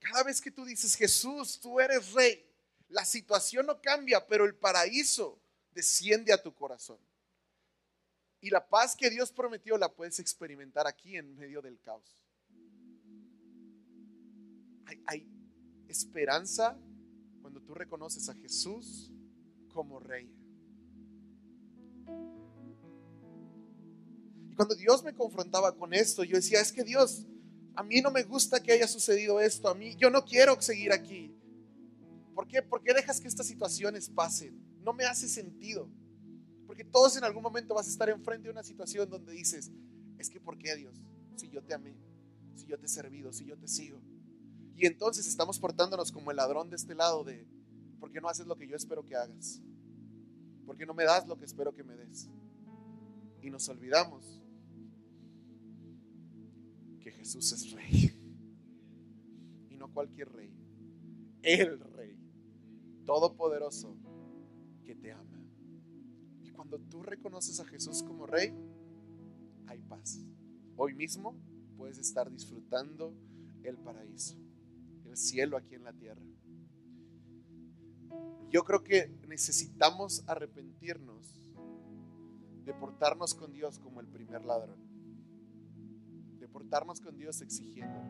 Cada 0.00 0.24
vez 0.24 0.40
que 0.40 0.50
tú 0.50 0.64
dices, 0.64 0.96
Jesús, 0.96 1.60
tú 1.60 1.78
eres 1.78 2.12
rey, 2.12 2.44
la 2.88 3.04
situación 3.04 3.66
no 3.66 3.80
cambia, 3.80 4.26
pero 4.26 4.44
el 4.44 4.54
paraíso 4.54 5.40
desciende 5.70 6.32
a 6.32 6.42
tu 6.42 6.54
corazón. 6.54 6.98
Y 8.40 8.50
la 8.50 8.66
paz 8.66 8.96
que 8.96 9.08
Dios 9.08 9.30
prometió 9.30 9.78
la 9.78 9.92
puedes 9.92 10.18
experimentar 10.18 10.86
aquí 10.86 11.16
en 11.16 11.36
medio 11.36 11.62
del 11.62 11.80
caos. 11.80 12.24
Hay, 15.06 15.26
esperanza 15.88 16.76
cuando 17.42 17.60
tú 17.60 17.74
reconoces 17.74 18.28
a 18.28 18.34
Jesús 18.34 19.12
como 19.68 19.98
rey. 19.98 20.32
Y 24.48 24.54
cuando 24.54 24.74
Dios 24.74 25.02
me 25.02 25.14
confrontaba 25.14 25.76
con 25.76 25.92
esto, 25.92 26.24
yo 26.24 26.36
decía, 26.36 26.60
es 26.60 26.72
que 26.72 26.84
Dios, 26.84 27.26
a 27.74 27.82
mí 27.82 28.00
no 28.00 28.10
me 28.10 28.22
gusta 28.22 28.62
que 28.62 28.72
haya 28.72 28.86
sucedido 28.86 29.40
esto, 29.40 29.68
a 29.68 29.74
mí 29.74 29.96
yo 29.96 30.08
no 30.08 30.24
quiero 30.24 30.60
seguir 30.62 30.92
aquí. 30.92 31.34
¿Por 32.34 32.46
qué? 32.46 32.62
¿Por 32.62 32.82
qué 32.82 32.94
dejas 32.94 33.20
que 33.20 33.28
estas 33.28 33.46
situaciones 33.46 34.08
pasen? 34.08 34.58
No 34.80 34.92
me 34.92 35.04
hace 35.04 35.28
sentido. 35.28 35.90
Porque 36.66 36.84
todos 36.84 37.16
en 37.16 37.24
algún 37.24 37.42
momento 37.42 37.74
vas 37.74 37.86
a 37.86 37.90
estar 37.90 38.08
enfrente 38.08 38.48
de 38.48 38.52
una 38.52 38.62
situación 38.62 39.10
donde 39.10 39.32
dices, 39.32 39.70
es 40.18 40.30
que 40.30 40.40
¿por 40.40 40.56
qué 40.58 40.74
Dios? 40.76 41.02
Si 41.36 41.48
yo 41.50 41.62
te 41.62 41.74
amé, 41.74 41.96
si 42.54 42.66
yo 42.66 42.78
te 42.78 42.86
he 42.86 42.88
servido, 42.88 43.32
si 43.32 43.44
yo 43.44 43.58
te 43.58 43.68
sigo. 43.68 44.00
Y 44.76 44.86
entonces 44.86 45.26
estamos 45.26 45.58
portándonos 45.58 46.10
como 46.10 46.30
el 46.30 46.36
ladrón 46.36 46.70
de 46.70 46.76
este 46.76 46.94
lado 46.94 47.24
de, 47.24 47.46
¿por 48.00 48.10
qué 48.10 48.20
no 48.20 48.28
haces 48.28 48.46
lo 48.46 48.56
que 48.56 48.66
yo 48.66 48.76
espero 48.76 49.04
que 49.04 49.16
hagas? 49.16 49.60
¿Por 50.66 50.76
qué 50.76 50.86
no 50.86 50.94
me 50.94 51.04
das 51.04 51.26
lo 51.26 51.36
que 51.36 51.44
espero 51.44 51.74
que 51.74 51.84
me 51.84 51.96
des? 51.96 52.28
Y 53.42 53.50
nos 53.50 53.68
olvidamos 53.68 54.40
que 57.00 57.10
Jesús 57.10 57.52
es 57.52 57.72
rey. 57.72 58.12
Y 59.70 59.76
no 59.76 59.92
cualquier 59.92 60.32
rey. 60.32 60.52
El 61.42 61.80
rey. 61.80 62.16
Todopoderoso 63.04 63.96
que 64.84 64.94
te 64.94 65.12
ama. 65.12 65.44
Y 66.42 66.50
cuando 66.50 66.78
tú 66.78 67.02
reconoces 67.02 67.58
a 67.60 67.64
Jesús 67.64 68.02
como 68.02 68.26
rey, 68.26 68.54
hay 69.66 69.80
paz. 69.82 70.24
Hoy 70.76 70.94
mismo 70.94 71.36
puedes 71.76 71.98
estar 71.98 72.30
disfrutando 72.30 73.12
el 73.62 73.76
paraíso, 73.76 74.36
el 75.12 75.18
cielo 75.18 75.56
aquí 75.56 75.74
en 75.74 75.84
la 75.84 75.92
tierra. 75.92 76.22
Yo 78.50 78.64
creo 78.64 78.82
que 78.82 79.08
necesitamos 79.28 80.24
arrepentirnos 80.26 81.52
de 82.64 82.74
portarnos 82.74 83.34
con 83.34 83.52
Dios 83.52 83.78
como 83.78 84.00
el 84.00 84.06
primer 84.06 84.44
ladrón, 84.44 84.78
de 86.38 86.48
portarnos 86.48 87.00
con 87.00 87.16
Dios 87.16 87.40
exigiendo, 87.42 88.00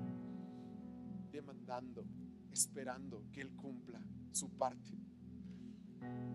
demandando, 1.30 2.04
esperando 2.52 3.24
que 3.32 3.40
Él 3.40 3.54
cumpla 3.54 4.00
su 4.30 4.48
parte. 4.50 4.90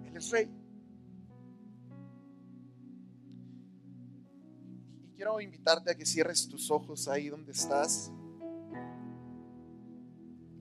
Él 0.06 0.16
es 0.16 0.32
rey. 0.32 0.50
Y 5.04 5.10
quiero 5.16 5.40
invitarte 5.40 5.92
a 5.92 5.96
que 5.96 6.06
cierres 6.06 6.48
tus 6.48 6.72
ojos 6.72 7.08
ahí 7.08 7.30
donde 7.30 7.52
estás. 7.52 8.12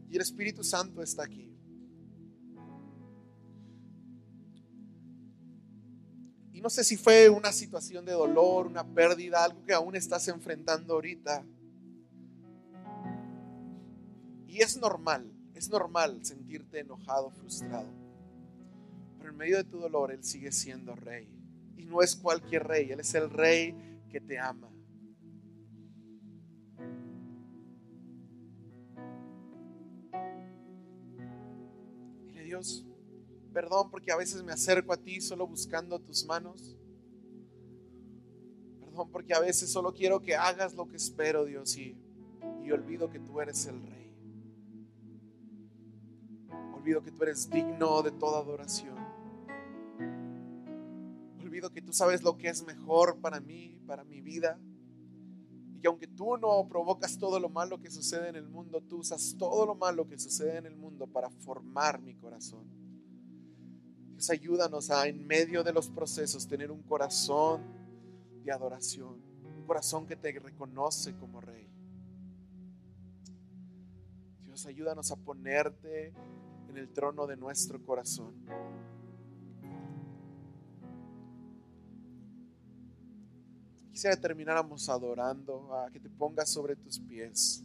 Y 0.09 0.17
el 0.17 0.23
Espíritu 0.23 0.63
Santo 0.63 1.03
está 1.03 1.25
aquí. 1.25 1.53
Y 6.53 6.61
no 6.61 6.71
sé 6.71 6.85
si 6.85 6.97
fue 6.97 7.29
una 7.29 7.53
situación 7.53 8.05
de 8.05 8.13
dolor, 8.13 8.67
una 8.67 8.87
pérdida, 8.87 9.45
algo 9.45 9.65
que 9.65 9.75
aún 9.75 9.95
estás 9.95 10.27
enfrentando 10.29 10.95
ahorita. 10.95 11.45
Y 14.47 14.63
es 14.63 14.77
normal, 14.79 15.31
es 15.55 15.69
normal 15.69 16.25
sentirte 16.25 16.81
enojado, 16.81 17.31
frustrado 17.31 18.07
en 19.29 19.37
medio 19.37 19.57
de 19.57 19.65
tu 19.65 19.79
dolor 19.79 20.13
Él 20.13 20.25
sigue 20.25 20.53
siendo 20.53 20.95
rey. 20.95 21.29
Y 21.77 21.85
no 21.85 22.03
es 22.03 22.17
cualquier 22.17 22.67
rey, 22.67 22.91
Él 22.91 23.01
es 23.01 23.15
el 23.15 23.31
rey 23.31 23.75
que 24.11 24.21
te 24.21 24.39
ama. 24.39 24.71
Perdón 33.53 33.91
porque 33.91 34.13
a 34.13 34.17
veces 34.17 34.43
me 34.43 34.53
acerco 34.53 34.93
a 34.93 34.97
ti 34.97 35.21
solo 35.21 35.47
buscando 35.47 35.99
tus 35.99 36.25
manos. 36.27 36.77
Perdón 38.81 39.11
porque 39.11 39.35
a 39.35 39.41
veces 39.41 39.71
solo 39.71 39.93
quiero 39.93 40.21
que 40.21 40.37
hagas 40.37 40.75
lo 40.75 40.87
que 40.89 40.97
espero, 40.97 41.45
Dios, 41.45 41.77
y, 41.77 41.97
y 42.65 42.71
olvido 42.71 43.11
que 43.11 43.19
tú 43.19 43.41
eres 43.41 43.67
el 43.67 43.81
rey. 43.83 44.15
Olvido 46.75 47.03
que 47.03 47.11
tú 47.11 47.23
eres 47.23 47.51
digno 47.51 48.03
de 48.03 48.13
toda 48.13 48.41
adoración 48.41 48.97
que 51.73 51.83
tú 51.83 51.93
sabes 51.93 52.23
lo 52.23 52.37
que 52.37 52.49
es 52.49 52.65
mejor 52.65 53.19
para 53.21 53.41
mí, 53.41 53.81
para 53.87 54.05
mi 54.05 54.21
vida. 54.21 54.59
Que 55.87 55.89
aunque 55.89 56.09
tú 56.09 56.37
no 56.37 56.67
provocas 56.69 57.17
todo 57.17 57.39
lo 57.39 57.49
malo 57.49 57.81
que 57.81 57.93
sucede 57.93 58.29
en 58.29 58.35
el 58.35 58.49
mundo, 58.49 58.83
tú 58.83 58.97
usas 58.97 59.37
todo 59.39 59.65
lo 59.65 59.77
malo 59.77 60.09
que 60.09 60.19
sucede 60.19 60.59
en 60.59 60.67
el 60.67 60.75
mundo 60.75 61.07
para 61.07 61.31
formar 61.31 62.03
mi 62.03 62.17
corazón. 62.17 62.67
Dios, 64.11 64.29
ayúdanos 64.31 64.91
a 64.91 65.07
en 65.07 65.25
medio 65.25 65.63
de 65.63 65.73
los 65.73 65.89
procesos 65.89 66.49
tener 66.49 66.73
un 66.73 66.83
corazón 66.83 67.63
de 68.43 68.51
adoración, 68.51 69.23
un 69.45 69.65
corazón 69.65 70.09
que 70.09 70.17
te 70.17 70.33
reconoce 70.33 71.17
como 71.19 71.41
rey. 71.41 71.71
Dios, 74.45 74.67
ayúdanos 74.67 75.13
a 75.13 75.17
ponerte 75.17 76.13
en 76.69 76.79
el 76.79 76.93
trono 76.93 77.29
de 77.29 77.37
nuestro 77.37 77.81
corazón. 77.85 78.35
Quisiera 83.97 84.15
que 84.15 84.21
termináramos 84.21 84.91
adorando, 84.91 85.73
a 85.75 85.91
que 85.91 85.99
te 85.99 86.11
pongas 86.11 86.51
sobre 86.51 86.77
tus 86.77 86.99
pies 86.99 87.65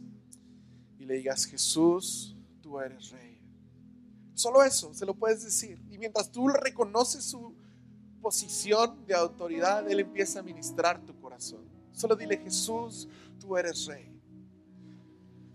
y 0.98 1.04
le 1.04 1.16
digas, 1.16 1.44
Jesús, 1.44 2.34
tú 2.62 2.80
eres 2.80 3.10
rey. 3.10 3.38
Solo 4.32 4.62
eso, 4.62 4.94
se 4.94 5.04
lo 5.04 5.12
puedes 5.12 5.44
decir. 5.44 5.78
Y 5.90 5.98
mientras 5.98 6.32
tú 6.32 6.48
reconoces 6.48 7.22
su 7.22 7.54
posición 8.22 9.04
de 9.04 9.12
autoridad, 9.12 9.86
Él 9.90 10.00
empieza 10.00 10.40
a 10.40 10.42
ministrar 10.42 11.04
tu 11.04 11.14
corazón. 11.20 11.66
Solo 11.92 12.16
dile, 12.16 12.38
Jesús, 12.38 13.06
tú 13.38 13.54
eres 13.58 13.84
rey. 13.84 14.10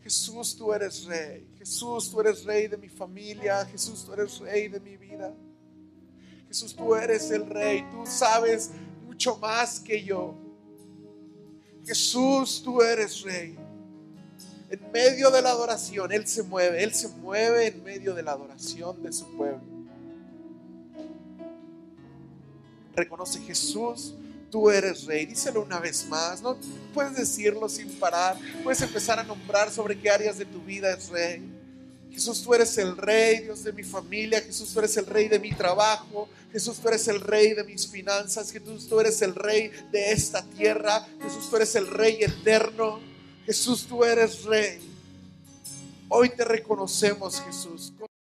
Jesús, 0.03 0.55
tú 0.55 0.71
eres 0.71 1.05
rey. 1.05 1.49
Jesús, 1.57 2.11
tú 2.11 2.21
eres 2.21 2.43
rey 2.43 2.67
de 2.67 2.77
mi 2.77 2.87
familia. 2.87 3.65
Jesús, 3.65 4.05
tú 4.05 4.13
eres 4.13 4.37
rey 4.37 4.67
de 4.67 4.79
mi 4.79 4.95
vida. 4.95 5.33
Jesús, 6.47 6.75
tú 6.75 6.93
eres 6.93 7.31
el 7.31 7.47
rey. 7.47 7.83
Tú 7.89 8.05
sabes 8.05 8.69
mucho 9.07 9.37
más 9.37 9.79
que 9.79 10.03
yo. 10.03 10.46
Jesús, 11.87 12.61
tú 12.63 12.81
eres 12.81 13.21
rey. 13.21 13.57
En 14.69 14.91
medio 14.91 15.31
de 15.31 15.41
la 15.41 15.51
adoración, 15.51 16.11
Él 16.11 16.27
se 16.27 16.43
mueve, 16.43 16.83
Él 16.83 16.93
se 16.93 17.07
mueve 17.07 17.67
en 17.67 17.81
medio 17.81 18.13
de 18.13 18.21
la 18.21 18.33
adoración 18.33 19.01
de 19.01 19.13
su 19.13 19.25
pueblo. 19.37 19.61
Reconoce 22.93 23.39
Jesús, 23.39 24.15
tú 24.51 24.69
eres 24.69 25.05
rey. 25.05 25.25
Díselo 25.25 25.61
una 25.61 25.79
vez 25.79 26.05
más, 26.09 26.41
no 26.41 26.57
puedes 26.93 27.15
decirlo 27.15 27.69
sin 27.69 27.89
parar. 27.97 28.37
Puedes 28.63 28.81
empezar 28.81 29.17
a 29.19 29.23
nombrar 29.23 29.71
sobre 29.71 29.97
qué 29.97 30.09
áreas 30.09 30.37
de 30.37 30.45
tu 30.45 30.61
vida 30.61 30.91
es 30.91 31.07
rey. 31.07 31.56
Jesús, 32.17 32.41
tú 32.41 32.51
eres 32.55 32.75
el 32.79 32.97
rey, 32.97 33.41
Dios 33.41 33.63
de 33.63 33.71
mi 33.71 33.83
familia. 33.83 34.41
Jesús, 34.41 34.73
tú 34.73 34.79
eres 34.79 34.97
el 34.97 35.05
rey 35.05 35.27
de 35.27 35.37
mi 35.37 35.53
trabajo. 35.53 36.27
Jesús, 36.51 36.79
tú 36.79 36.87
eres 36.87 37.07
el 37.09 37.21
rey 37.21 37.53
de 37.53 37.63
mis 37.63 37.87
finanzas. 37.87 38.51
Jesús, 38.51 38.89
tú 38.89 38.99
eres 38.99 39.21
el 39.21 39.35
rey 39.35 39.69
de 39.91 40.13
esta 40.13 40.41
tierra. 40.43 41.07
Jesús, 41.21 41.47
tú 41.47 41.57
eres 41.57 41.75
el 41.75 41.87
rey 41.87 42.17
eterno. 42.23 42.99
Jesús, 43.45 43.85
tú 43.85 44.03
eres 44.03 44.45
rey. 44.45 44.79
Hoy 46.09 46.29
te 46.29 46.43
reconocemos, 46.43 47.39
Jesús, 47.39 47.93